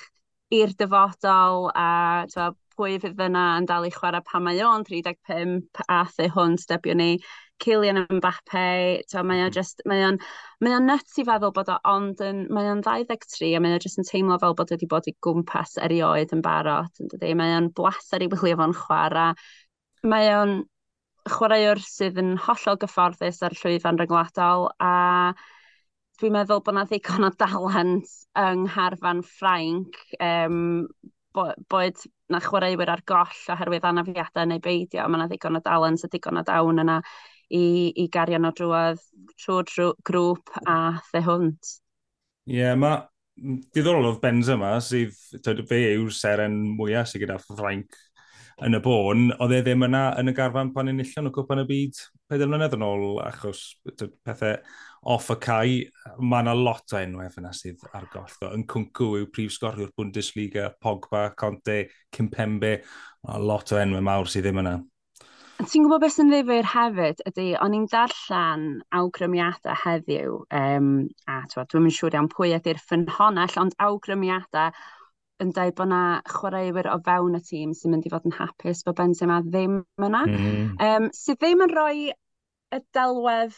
i'r 0.55 0.73
dyfodol 0.79 1.69
a 1.77 1.89
twa, 2.31 2.47
pwy 2.75 2.97
fydd 3.03 3.21
yna 3.27 3.43
yn 3.59 3.67
dal 3.69 3.85
i 3.87 3.91
chwarae 3.93 4.25
pa 4.25 4.41
mae 4.43 4.59
o'n 4.65 4.83
35 4.89 5.83
a 5.85 6.01
thu 6.15 6.27
hwn 6.35 6.57
stebio 6.61 6.97
ni. 6.97 7.11
Kylian 7.61 8.01
Mbappe, 8.17 8.65
twa, 9.07 9.21
mae 9.23 9.45
o 9.45 9.45
mhm. 9.45 9.53
just, 9.55 9.85
mae 9.87 10.01
o'n, 10.09 10.17
mae 10.59 10.73
o'n 10.75 10.89
nuts 10.89 11.21
i 11.21 11.23
feddwl 11.29 11.53
bod 11.55 11.69
o 11.71 11.77
ond 11.87 12.19
yn, 12.25 12.41
mae 12.51 12.67
o'n 12.73 12.81
23 12.83 13.53
a 13.55 13.61
mae 13.63 13.77
o'n 13.77 13.83
just 13.85 14.01
yn 14.01 14.09
teimlo 14.09 14.35
fel 14.41 14.57
bod 14.59 14.73
wedi 14.73 14.89
bod 14.91 15.07
i 15.07 15.13
gwmpas 15.23 15.77
erioed 15.85 16.33
yn 16.35 16.41
barod, 16.43 16.91
yn 16.99 17.13
dydy, 17.13 17.31
Mae 17.39 17.55
o'n 17.61 17.69
blaser 17.77 18.25
i 18.25 18.27
wylio 18.33 18.57
fo'n 18.59 18.75
chwarae. 18.81 19.37
Mae 20.11 20.33
o'n 20.35 20.57
chwaraewr 21.29 21.81
sydd 21.81 22.19
yn 22.21 22.35
hollol 22.41 22.79
gyfforddus 22.81 23.41
ar 23.45 23.55
llwyfan 23.57 23.99
ryngwladol 24.01 24.67
a 24.83 25.33
dwi'n 26.19 26.35
meddwl 26.35 26.61
bod 26.63 26.77
na 26.77 26.85
ddigon 26.87 27.27
o 27.27 27.31
dalent 27.39 28.11
yng 28.39 28.65
Ngharfan 28.69 29.23
Ffrainc 29.25 29.97
um, 30.23 30.59
bo, 31.35 31.49
boed 31.71 32.03
na 32.31 32.39
chwaraewyr 32.43 32.93
ar 32.93 33.03
goll 33.09 33.41
oherwydd 33.55 33.87
anafiadau 33.89 34.47
neu 34.49 34.61
beidio, 34.63 35.07
mae 35.09 35.23
na 35.23 35.27
ddigon 35.31 35.59
o 35.59 35.63
dalent 35.65 36.05
a 36.05 36.11
ddigon 36.11 36.39
o 36.39 36.45
dawn 36.47 36.83
yna 36.85 37.01
i, 37.49 37.65
i 37.91 38.07
gario 38.13 38.39
nhw 38.39 38.53
drwodd 38.55 39.03
trwy'r 39.41 39.97
grŵp 40.07 40.55
a 40.63 40.77
the 41.11 41.25
hwnt. 41.25 41.75
Ie, 42.45 42.61
yeah, 42.61 42.77
mae 42.79 43.03
diddorol 43.75 44.11
oedd 44.11 44.21
Benz 44.23 44.49
yma, 44.53 44.75
sydd 44.79 45.17
fe 45.67 45.81
yw'r 45.97 46.13
seren 46.15 46.61
mwyaf 46.77 47.11
sydd 47.11 47.25
gyda 47.25 47.41
Ffrainc 47.43 47.97
yn 48.63 48.77
y 48.77 48.79
bôn, 48.79 49.29
oedd 49.43 49.53
e 49.57 49.61
ddim 49.65 49.83
yna 49.89 50.03
yn 50.21 50.31
y 50.31 50.33
garfan 50.35 50.71
pan 50.75 50.87
enillon 50.87 51.27
o 51.27 51.31
cwpan 51.35 51.63
y 51.65 51.65
byd 51.67 51.99
pedal 52.31 52.51
mlynedd 52.51 52.77
yn 52.77 52.85
ôl, 52.87 53.03
achos 53.25 53.65
pethau 53.83 54.55
off 55.15 55.27
y 55.33 55.37
cae, 55.43 55.75
mae 56.23 56.45
yna 56.45 56.55
lot 56.55 56.95
o 56.95 57.01
enwau 57.01 57.29
fyna 57.33 57.51
sydd 57.53 57.83
ar 57.93 58.07
goll. 58.13 58.31
Yn 58.55 58.63
cwncw 58.71 59.11
yw 59.19 59.29
prif 59.35 59.53
sgoriwr 59.57 59.91
Bundesliga, 59.97 60.71
Pogba, 60.81 61.27
Conte, 61.37 61.83
Cimpembe, 62.15 62.77
lot 63.43 63.75
o 63.75 63.81
enwau 63.81 64.05
mawr 64.05 64.31
sydd 64.31 64.47
ddim 64.47 64.63
yna. 64.63 64.77
Ti'n 65.55 65.85
gwybod 65.85 66.01
beth 66.03 66.15
sy'n 66.15 66.31
ddifur 66.31 66.67
hefyd 66.67 67.21
ydy, 67.29 67.45
o'n 67.63 67.75
i'n 67.77 67.85
darllen 67.91 68.65
awgrymiadau 68.97 69.77
heddiw, 69.83 70.41
um, 70.51 70.89
a 71.31 71.37
dwi'n 71.51 71.85
mynd 71.85 71.95
siŵr 71.95 72.17
iawn 72.17 72.27
pwy 72.33 72.51
ydy'r 72.57 72.81
ffynhonell, 72.81 73.55
ond 73.61 73.77
awgrymiadau 73.83 74.75
yn 75.43 75.51
dweud 75.55 75.75
bod 75.75 75.89
yna 75.89 76.01
chwaraewyr 76.31 76.91
o 76.93 76.99
fewn 77.05 77.37
y 77.37 77.41
tîm 77.43 77.73
sy'n 77.75 77.91
mynd 77.93 78.05
i 78.07 78.11
fod 78.13 78.27
yn 78.29 78.35
hapus 78.37 78.83
bod 78.87 78.97
Benzema 78.99 79.41
ddim 79.43 79.81
yna. 79.99 80.21
Mm 80.27 80.37
-hmm. 80.37 80.75
um, 80.87 81.09
sydd 81.15 81.41
ddim 81.41 81.65
yn 81.65 81.73
rhoi 81.73 81.97
y 82.75 82.79
delwedd 82.95 83.57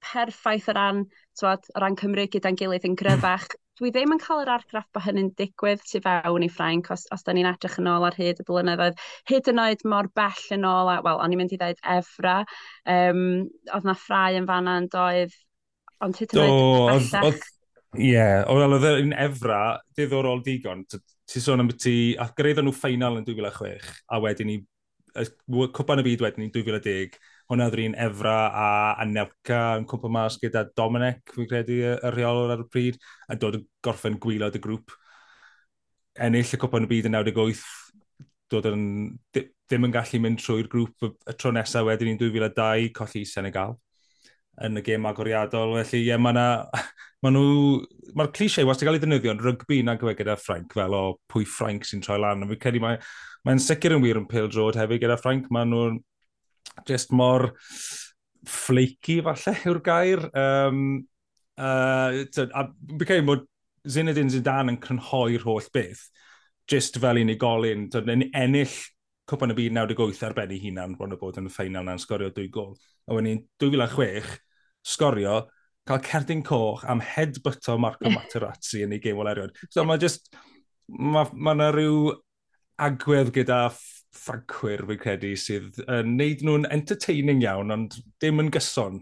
perffaith 0.00 0.70
o 0.72 0.76
ran, 0.76 1.02
twad, 1.38 1.66
o 1.74 1.82
ran 1.82 1.98
Cymru 2.00 2.24
gyda'n 2.32 2.56
gilydd 2.56 2.88
yn 2.88 2.96
gryfach. 2.96 3.50
Dwi 3.80 3.92
ddim 3.92 4.12
yn 4.12 4.20
cael 4.20 4.42
yr 4.42 4.52
argraff 4.52 4.88
bod 4.92 5.06
hynny'n 5.06 5.30
digwydd 5.36 5.84
tu 5.88 6.02
fewn 6.04 6.44
i 6.44 6.50
Ffrainc 6.52 6.90
os, 6.92 7.06
os 7.14 7.24
da 7.24 7.32
ni'n 7.36 7.48
edrych 7.48 7.78
yn 7.80 7.88
ôl 7.88 8.04
ar 8.04 8.16
hyd 8.16 8.42
y 8.42 8.44
blynyddoedd. 8.48 8.98
Hyd 9.30 9.48
yn 9.52 9.62
oed 9.62 9.84
mor 9.88 10.08
bell 10.16 10.42
yn 10.56 10.66
ôl, 10.68 10.90
a, 10.92 10.98
wel, 11.04 11.20
o'n 11.20 11.32
i'n 11.32 11.40
mynd 11.40 11.54
i 11.56 11.60
ddweud 11.60 11.80
Efra. 11.96 12.34
Um, 12.96 13.22
oedd 13.72 13.88
na 13.88 13.96
ffrau 13.96 14.36
yn 14.36 14.48
fanna 14.50 14.76
yn 14.82 14.90
doedd, 14.92 15.32
ond 16.04 16.20
hyd 16.20 16.36
yn 16.36 16.44
oed... 16.44 17.08
Do, 17.12 17.32
Ie, 17.98 18.12
yeah, 18.12 18.44
oedd 18.46 18.84
yn 18.86 19.14
efra, 19.18 19.80
diddorol 19.98 20.44
digon. 20.46 20.84
ti 21.30 21.40
sôn 21.42 21.62
am 21.62 21.70
ti, 21.74 22.14
a 22.18 22.28
gyrraedd 22.34 22.60
nhw 22.62 22.72
ffeinal 22.74 23.18
yn 23.18 23.24
2006, 23.26 23.88
a 24.06 24.18
wedyn 24.22 24.48
ni, 24.50 24.56
cwpan 25.74 26.02
y 26.02 26.04
byd 26.06 26.22
wedyn 26.22 26.44
ni 26.44 26.52
2010, 26.54 27.18
hwnna 27.50 27.66
oedd 27.66 27.82
un 27.82 27.96
efra 28.06 28.36
a 28.54 28.68
Anelka 29.02 29.60
yn 29.80 29.88
cwmpa 29.90 30.10
mas 30.10 30.38
gyda 30.42 30.64
Dominic, 30.78 31.34
fi'n 31.34 31.50
credu, 31.50 31.80
y 31.82 32.14
rheolwr 32.14 32.54
ar 32.54 32.64
y 32.64 32.68
pryd, 32.70 32.98
a 33.26 33.38
dod 33.38 33.58
yn 33.58 33.66
gorffen 33.82 34.18
gwylod 34.22 34.58
y 34.58 34.62
grŵp. 34.62 34.94
Ennill 36.26 36.54
y 36.54 36.62
cwpan 36.62 36.86
y 36.86 36.90
byd 36.94 37.10
yn 37.10 37.18
98, 37.18 37.66
dod 38.54 38.70
yn, 38.70 38.84
ddim 39.34 39.90
yn 39.90 39.98
gallu 39.98 40.22
mynd 40.22 40.42
trwy'r 40.42 40.70
grŵp 40.70 41.10
y 41.10 41.38
tro 41.38 41.54
nesaf 41.54 41.90
wedyn 41.90 42.12
ni'n 42.12 42.22
2002, 42.22 42.90
colli 42.94 43.26
Senegal 43.26 43.78
yn 44.66 44.80
y 44.80 44.82
gêm 44.86 45.06
agoriadol. 45.08 45.76
Felly, 45.80 46.02
ie, 46.02 46.10
yeah, 46.12 46.20
mae 46.20 46.34
yna... 46.36 46.46
Mae 47.20 47.34
nhw... 47.34 47.80
Mae'r 48.16 48.30
clisiau 48.34 48.66
wastad 48.66 48.88
cael 48.88 48.96
ei 48.96 49.02
ddefnyddio 49.02 49.34
yn 49.36 49.42
rygbi 49.44 49.76
na 49.86 49.94
gyfer 49.94 50.16
gyda 50.18 50.34
Ffrainc, 50.40 50.72
fel 50.74 50.94
o 50.96 51.02
pwy 51.30 51.44
Ffrainc 51.46 51.84
sy'n 51.86 52.00
troi 52.02 52.16
lan. 52.18 52.42
Fi'n 52.48 52.58
credu 52.62 52.80
mae'n 52.82 53.04
mae 53.46 53.60
sicr 53.62 53.94
yn 53.94 54.02
wir 54.02 54.18
yn 54.18 54.26
pil 54.30 54.48
drod 54.50 54.78
hefyd 54.80 55.02
gyda 55.04 55.18
Ffrainc. 55.20 55.46
Mae 55.54 55.68
nhw'n 55.68 56.00
just 56.88 57.14
mor 57.14 57.52
flaky 58.48 59.20
falle 59.26 59.54
yw'r 59.68 59.82
gair. 59.86 60.24
Um, 60.34 60.80
uh, 61.60 62.24
a 62.24 62.64
fi'n 62.72 63.06
credu 63.06 63.28
bod 63.28 63.46
Zinedine 63.88 64.32
Zidane 64.32 64.74
yn 64.74 64.80
crynhoi'r 64.82 65.46
holl 65.46 65.68
beth, 65.72 66.02
just 66.68 66.98
fel 67.00 67.20
unigolyn, 67.20 67.86
ennill 68.36 68.74
cwpan 69.30 69.54
y 69.54 69.58
byd 69.58 69.76
98 69.76 70.26
ar 70.26 70.36
ben 70.36 70.52
ei 70.54 70.60
hunan, 70.64 70.96
bron 70.98 71.14
o 71.14 71.18
bod 71.20 71.38
yn 71.40 71.48
y 71.48 71.54
ffeinal 71.54 71.86
na'n 71.86 72.02
sgorio 72.02 72.32
dwy 72.34 72.48
gol. 72.52 72.74
A 73.06 73.16
wedyn 73.16 73.44
2006, 73.62 74.36
sgorio, 74.94 75.44
cael 75.88 76.02
cerdyn 76.06 76.42
coch 76.46 76.84
am 76.88 77.02
headbutto 77.04 77.78
Marco 77.80 78.10
Materazzi 78.16 78.84
yn 78.86 78.96
ei 78.96 79.02
gêm 79.02 79.20
olerion. 79.22 79.54
So 79.70 79.84
mae 79.86 80.00
just, 80.02 80.32
mae 80.88 81.30
ma 81.32 81.54
yna 81.56 81.70
rhyw 81.74 82.10
agwedd 82.80 83.32
gyda 83.36 83.68
ffagwyr 83.70 84.82
fi'n 84.88 85.00
credu 85.00 85.30
sydd 85.38 85.78
yn 85.84 85.94
uh, 85.94 86.02
neud 86.08 86.42
nhw'n 86.46 86.66
entertaining 86.74 87.44
iawn, 87.44 87.72
ond 87.74 87.96
dim 88.22 88.42
yn 88.42 88.50
gyson. 88.54 89.00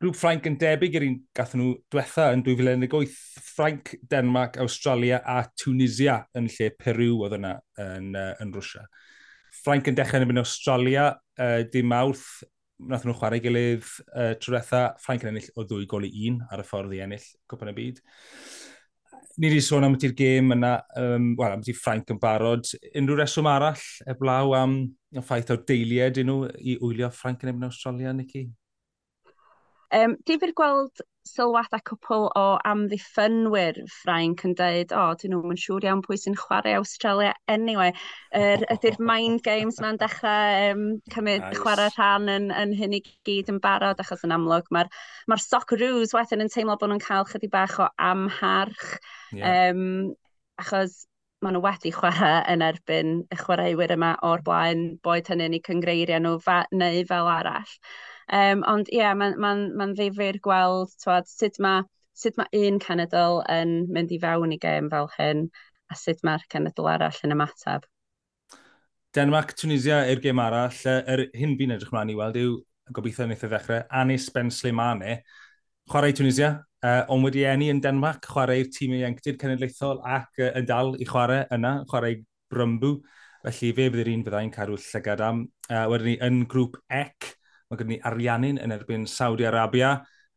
Rhyw 0.00 0.14
Ffrainc 0.16 0.46
yn 0.48 0.56
debyg 0.56 0.94
i'r 0.96 1.04
un 1.04 1.16
gathen 1.36 1.60
nhw 1.60 1.72
diwetha 1.92 2.30
yn 2.32 2.44
2018, 2.46 3.10
Ffrainc, 3.50 3.92
Denmark, 4.08 4.56
Australia 4.64 5.18
a 5.28 5.42
Tunisia 5.60 6.22
yn 6.38 6.48
lle 6.48 6.70
Peru 6.80 7.10
oedd 7.18 7.36
yna 7.36 7.58
yn, 7.84 8.14
uh, 8.16 8.30
yn 8.40 8.54
Rwysia. 8.54 8.86
Ffrainc 9.60 9.90
yn 9.90 9.96
dechrau 9.98 10.22
yn 10.22 10.26
ymwneud 10.26 10.46
Australia, 10.46 11.10
uh, 11.40 11.60
dim 11.72 11.90
mawrth, 11.92 12.26
nath 12.88 13.04
nhw 13.04 13.14
chwarae 13.18 13.42
gilydd 13.44 13.84
uh, 14.14 14.32
trwetha. 14.40 14.86
Ffrainc 15.02 15.26
yn 15.26 15.34
ennill 15.34 15.50
o 15.60 15.66
ddwy 15.68 15.88
gol 15.90 16.06
i 16.08 16.12
un 16.30 16.40
ar 16.48 16.62
y 16.62 16.66
ffordd 16.66 16.96
i 16.96 17.02
ennill 17.04 17.26
Cwpan 17.50 17.72
y 17.72 17.76
Byd. 17.76 18.00
Ni 19.40 19.48
wedi 19.48 19.60
sôn 19.64 19.86
am 19.86 19.94
ydy'r 19.96 20.14
gêm 20.16 20.54
yna, 20.56 20.72
um, 21.00 21.30
wel, 21.38 21.54
am 21.54 21.64
ydy 21.64 21.74
Ffrainc 21.76 22.10
yn 22.12 22.20
barod. 22.20 22.72
Unrhyw 22.96 23.20
reswm 23.20 23.48
arall, 23.48 23.84
eblaw 24.10 24.56
am 24.58 24.80
y 25.16 25.24
ffaith 25.24 25.52
o 25.54 25.58
deiliad 25.68 26.16
dyn 26.16 26.28
nhw 26.28 26.48
i 26.60 26.78
wylio 26.80 27.12
Ffrainc 27.14 27.44
yn 27.44 27.52
ymwneud 27.54 27.70
Australia, 27.70 28.12
Nicky? 28.16 28.48
Um, 29.90 30.14
Difyr 30.26 30.52
gweld 30.54 31.02
sylwadau 31.26 31.82
cwpl 31.86 32.28
o 32.38 32.44
amddiffynwyr 32.66 33.80
Ffrainc 33.90 34.44
yn 34.46 34.54
dweud, 34.58 34.94
o, 34.94 35.02
oh, 35.02 35.16
dyn 35.18 35.34
nhw'n 35.34 35.58
siŵr 35.60 35.86
iawn 35.88 36.02
pwy 36.04 36.18
sy'n 36.20 36.38
chwarae 36.38 36.76
Australia 36.78 37.32
anyway. 37.50 37.92
Er, 38.36 38.64
ydy'r 38.74 39.00
mind 39.10 39.42
games 39.46 39.80
na'n 39.82 39.98
dechrau 40.00 40.70
um, 40.70 40.86
cymryd 41.14 41.44
nice. 41.44 41.60
chwarae 41.60 41.90
rhan 41.96 42.30
yn, 42.32 42.48
yn 42.62 42.74
hyn 42.78 42.96
i 42.98 43.02
gyd 43.28 43.52
yn 43.52 43.60
barod, 43.62 44.00
achos 44.02 44.24
yn 44.26 44.34
amlwg 44.36 44.70
mae'r 44.74 44.90
ma 45.30 45.38
Socceroos 45.42 46.14
wedyn 46.16 46.46
yn 46.46 46.52
teimlo 46.54 46.78
bod 46.80 46.94
nhw'n 46.94 47.04
cael 47.04 47.28
chydig 47.30 47.52
bach 47.52 47.78
o 47.82 47.90
amharch, 48.10 48.86
yeah. 49.34 49.70
um, 49.70 50.14
achos 50.62 51.04
maen 51.42 51.56
nhw 51.56 51.64
wedi 51.64 51.92
chwarae 51.96 52.40
yn 52.52 52.62
erbyn 52.64 53.12
y 53.32 53.42
chwaraewyr 53.42 53.96
yma 53.96 54.14
o'r 54.28 54.42
blaen, 54.46 54.86
boed 55.04 55.30
hynny'n 55.32 55.56
eu 55.56 55.64
cyngreiriau 55.66 56.22
nhw 56.22 56.38
fa, 56.44 56.62
neu 56.72 57.04
fel 57.08 57.30
arall. 57.32 57.76
Um, 58.30 58.62
ond 58.70 58.90
ie, 58.92 59.00
yeah, 59.00 59.14
mae'n 59.18 59.38
ma 59.42 59.54
ma, 59.54 59.70
ma 59.80 59.88
ddifur 59.90 60.38
gweld 60.44 60.92
twad, 61.02 61.26
sut 61.26 61.58
mae 61.58 61.82
sut 62.20 62.36
ma 62.38 62.46
un 62.54 62.78
cenedl 62.82 63.40
yn 63.50 63.72
mynd 63.94 64.12
i 64.12 64.18
fewn 64.22 64.52
i 64.54 64.58
gêm 64.60 64.90
fel 64.92 65.08
hyn 65.16 65.46
a 65.90 65.96
sut 65.98 66.20
mae'r 66.26 66.44
cenedl 66.52 66.88
arall 66.92 67.20
yn 67.26 67.34
ymateb. 67.34 67.86
Denmark, 69.16 69.56
Tunisia 69.58 70.04
i'r 70.06 70.20
gêm 70.22 70.38
arall. 70.38 70.76
Yr 70.86 71.24
hyn 71.34 71.56
fi'n 71.58 71.74
edrych 71.74 71.90
mlaen 71.94 72.12
i 72.12 72.18
weld 72.18 72.38
yw, 72.38 72.58
gobeithio 72.94 73.26
wnaeth 73.26 73.46
y 73.46 73.50
ddechrau, 73.50 73.86
Anis 74.02 74.28
Ben 74.34 74.52
Slimane, 74.54 75.16
chwarae 75.90 76.14
Tunisia, 76.14 76.52
uh, 76.84 77.02
ond 77.10 77.26
wedi 77.26 77.42
enni 77.50 77.72
yn 77.72 77.82
Denmark, 77.82 78.28
chwarae'r 78.30 78.70
tîm 78.70 78.94
ieuenctid 78.98 79.40
cenedlaethol 79.40 80.04
ac 80.06 80.44
uh, 80.44 80.52
yn 80.60 80.68
dal 80.68 80.94
i 81.00 81.08
chwarae 81.08 81.48
yna, 81.56 81.80
chwarae 81.90 82.20
Brymbw. 82.50 83.00
Felly 83.40 83.72
fe 83.74 83.88
bydd 83.88 84.04
yr 84.04 84.12
un 84.12 84.24
fyddai'n 84.26 84.54
cadw 84.54 84.78
llygad 84.78 85.24
am. 85.24 85.44
Uh, 85.70 85.86
wedyn 85.90 86.12
ni, 86.12 86.16
yn 86.26 86.42
grŵp 86.50 86.78
EC, 87.00 87.32
Mae 87.70 87.78
gen 87.78 87.92
ni 87.92 88.00
ariannin 88.02 88.56
yn 88.58 88.72
erbyn 88.74 89.04
Saudi 89.06 89.44
Arabia, 89.46 89.92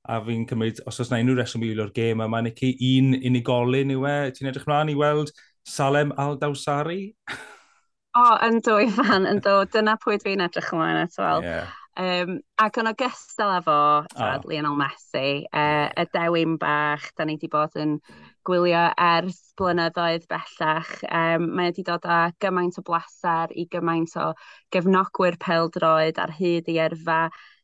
a 0.05 0.19
fi'n 0.21 0.43
cymryd, 0.45 0.83
os 0.85 0.99
oes 1.01 1.09
yna 1.09 1.17
unrhyw 1.23 1.39
reswm 1.39 1.63
i 1.65 1.71
wylio'r 1.71 1.93
gêm 1.95 2.21
yma, 2.21 2.43
Nicky, 2.45 2.69
un 2.91 3.15
unigolyn 3.17 3.93
yw 3.95 4.03
e. 4.05 4.17
Ti'n 4.35 4.51
edrych 4.51 4.67
mlaen 4.69 4.91
i 4.93 4.95
weld 4.99 5.31
Salem 5.65 6.11
Al-Dawsari? 6.21 6.99
o, 7.33 8.21
oh, 8.21 8.35
yn 8.45 8.59
dwy 8.67 8.85
fan, 8.93 9.25
yn 9.25 9.41
dwy. 9.41 9.65
Dyna 9.73 9.95
pwy 10.03 10.19
dwi'n 10.21 10.45
edrych 10.45 10.69
ymlaen 10.75 11.01
at, 11.07 11.17
wel. 11.17 11.47
Yeah. 11.47 11.73
Um, 12.03 12.35
ac 12.61 12.77
yn 12.81 12.89
ogystal 12.89 13.55
â 13.55 13.57
fo, 13.65 13.79
oh. 14.05 14.45
Lionel 14.49 14.77
Messi, 14.77 15.47
uh, 15.49 15.89
y 15.89 16.05
dewin 16.13 16.59
bach, 16.61 17.09
da 17.17 17.25
ni 17.25 17.39
wedi 17.39 17.49
bod 17.49 17.81
yn 17.81 17.97
gwylio 18.47 18.83
ers 18.99 19.39
blynyddoedd 19.59 20.25
bellach. 20.31 20.93
Um, 21.07 21.49
mae 21.57 21.71
wedi 21.71 21.85
dod 21.87 22.05
â 22.05 22.19
gymaint 22.43 22.79
o 22.79 22.83
blaser 22.85 23.53
i 23.55 23.67
gymaint 23.71 24.15
o 24.19 24.31
gefnogwyr 24.73 25.37
peldroed 25.41 26.19
ar 26.21 26.33
hyd 26.37 26.69
i 26.71 26.79
erfa. 26.85 27.21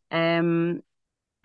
Um, 0.09 0.79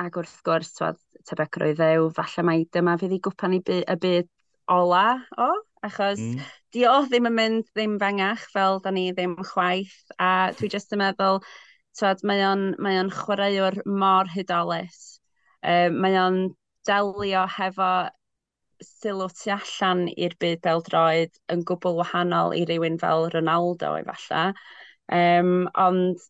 ac 0.03 0.17
wrth 0.19 0.39
gwrs, 0.47 0.73
twad, 0.79 0.99
tebygrwydd 1.29 1.79
ddew, 1.81 2.09
falle 2.17 2.47
mae 2.47 2.65
dyma 2.75 2.97
fydd 3.01 3.15
i 3.17 3.21
gwpan 3.25 3.55
i 3.57 3.61
by 3.65 3.83
y 3.87 3.99
byd 4.03 4.31
ola 4.73 5.05
o, 5.39 5.51
achos 5.85 6.21
mm. 6.21 6.43
diolch 6.75 7.11
ddim 7.13 7.29
yn 7.31 7.37
mynd 7.37 7.69
ddim 7.77 7.99
fengach 8.01 8.47
fel 8.53 8.81
da 8.85 8.93
ni 8.95 9.11
ddim 9.13 9.37
chwaith, 9.53 10.01
a 10.19 10.51
dwi 10.57 10.71
jyst 10.73 10.95
yn 10.97 11.03
meddwl, 11.05 11.41
twad, 11.99 12.25
mae 12.27 12.43
o'n, 12.49 12.67
mae 12.83 12.99
on 13.03 13.13
chwaraewr 13.15 13.79
mor 13.87 14.31
hydolus. 14.33 15.21
Um, 15.65 16.01
mae 16.05 16.19
o'n 16.21 16.39
delio 16.89 17.47
hefo 17.49 17.91
sylw 18.87 19.29
tu 19.41 19.53
allan 19.55 20.07
i'r 20.13 20.37
byd 20.41 20.63
beldroed 20.67 21.35
yn 21.53 21.65
gwbl 21.69 21.99
wahanol 22.01 22.55
i 22.57 22.65
rywun 22.69 23.01
fel 23.03 23.29
Ronaldo 23.35 23.95
efallai. 24.01 24.47
Um, 25.13 25.69
ond 25.75 26.23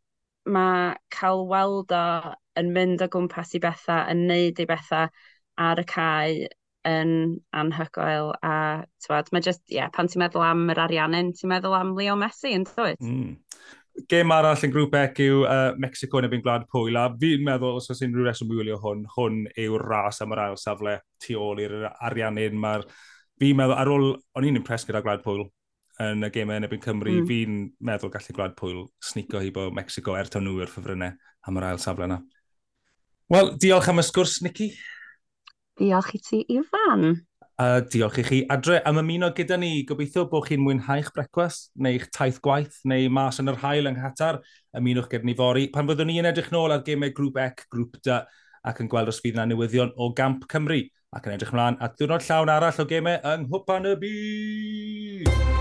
mae 0.45 0.97
cael 1.15 1.47
weld 1.51 1.95
o 1.95 2.35
yn 2.61 2.75
mynd 2.75 3.03
o 3.05 3.09
gwmpas 3.11 3.55
i 3.57 3.63
bethau, 3.63 4.05
yn 4.13 4.27
neud 4.29 4.61
i 4.61 4.69
bethau 4.71 5.09
ar 5.69 5.81
y 5.81 5.87
cae 5.91 6.49
yn 6.85 7.13
anhygoel 7.57 8.35
a 8.45 8.57
tywed, 9.07 9.31
mae 9.33 9.45
just, 9.45 9.63
yeah, 9.73 9.89
pan 9.93 10.11
ti'n 10.11 10.21
meddwl 10.25 10.45
am 10.45 10.67
yr 10.75 10.83
ariannin, 10.85 11.33
ti'n 11.37 11.51
meddwl 11.55 11.77
am 11.79 11.95
Leo 11.97 12.17
Messi 12.21 12.53
yn 12.57 12.67
dweud? 12.69 13.01
Mm. 13.01 13.39
Gêm 14.11 14.33
arall 14.35 14.65
yn 14.67 14.73
grŵp 14.75 14.95
ec 14.99 15.21
yw 15.23 15.45
uh, 15.47 15.73
Mexico 15.79 16.19
yn 16.19 16.27
ebyn 16.27 16.43
gwlad 16.43 16.65
pwyl, 16.71 16.97
a 16.99 17.07
fi'n 17.21 17.45
meddwl 17.47 17.79
os 17.79 17.91
oes 17.93 18.03
unrhyw 18.03 18.27
reswm 18.27 18.51
wylio 18.51 18.79
hwn, 18.83 19.05
hwn 19.15 19.45
yw'r 19.65 19.85
ras 19.87 20.19
am 20.25 20.35
yr 20.35 20.43
ail 20.49 20.57
safle 20.59 20.97
tu 21.23 21.37
ôl 21.39 21.63
i'r 21.63 21.77
ariannu'n 21.93 22.59
mae'r... 22.65 22.89
Fi'n 23.39 23.59
meddwl, 23.59 23.77
ar 23.79 23.91
ôl, 23.91 24.09
o'n 24.39 24.49
i'n 24.49 24.59
impressed 24.59 24.91
gyda 24.91 25.03
gwlad 25.05 25.23
pwyl 25.23 25.45
yn 26.03 26.27
y 26.27 26.31
gemau 26.35 26.59
yn 26.59 26.67
ebyn 26.67 26.83
Cymru, 26.83 27.13
mm. 27.21 27.29
fi'n 27.31 27.61
meddwl 27.87 28.11
gallu 28.15 28.35
gwlad 28.35 28.57
pwyl 28.59 28.81
snico 29.03 29.43
hi 29.43 29.53
bo 29.55 29.69
Mexico 29.75 30.17
er 30.19 30.31
tawn 30.31 30.47
nhw 30.49 30.65
i'r 30.65 30.71
ffefrynnau 30.71 31.15
am 31.47 31.61
yr 31.61 31.69
ail 31.69 31.83
safle 31.83 32.09
yna. 32.09 32.19
Wel, 33.31 33.55
diolch 33.63 33.89
am 33.93 34.03
y 34.03 34.05
sgwrs, 34.07 34.41
Nicky. 34.45 34.73
Diolch 35.79 36.11
i 36.15 36.21
ti, 36.23 36.43
Ifan. 36.55 37.15
Uh, 37.55 37.79
diolch 37.87 38.17
i 38.19 38.23
chi 38.27 38.39
adre 38.51 38.81
am 38.83 38.99
ymuno 38.99 39.29
gyda 39.37 39.55
ni. 39.61 39.85
Gobeithio 39.87 40.25
bod 40.31 40.49
chi'n 40.49 40.63
mwynhau'ch 40.65 41.13
brecwast 41.15 41.71
eich 41.87 42.09
taith 42.11 42.41
gwaith 42.43 42.81
neu 42.91 43.07
mas 43.15 43.39
yn 43.39 43.53
yr 43.53 43.61
hael 43.63 43.87
yng 43.91 44.01
Nghatar. 44.01 44.41
Ymunwch 44.75 45.07
gyda 45.13 45.29
ni 45.29 45.37
fori 45.39 45.69
pan 45.71 45.87
fyddwn 45.87 46.11
ni 46.11 46.19
yn 46.19 46.31
edrych 46.33 46.51
nôl 46.55 46.75
ar 46.75 46.83
gemau 46.83 47.15
grŵp 47.15 47.39
ec, 47.47 47.67
grŵp 47.71 48.01
D 48.03 48.19
ac 48.65 48.83
yn 48.83 48.91
gweld 48.91 49.13
os 49.13 49.23
fydd 49.23 49.39
yna 49.39 49.47
newyddion 49.53 49.95
o 49.95 50.11
Gamp 50.19 50.49
Cymru 50.51 50.83
ac 51.15 51.29
yn 51.29 51.37
edrych 51.37 51.55
ymlaen 51.55 51.79
at 51.85 51.95
ddiwrnod 51.95 52.27
llawn 52.27 52.57
arall 52.57 52.83
o 52.83 52.91
gemau 52.91 53.21
yng 53.37 53.47
Nghwpan 53.47 53.93
y 53.93 53.99
Byd. 54.03 55.54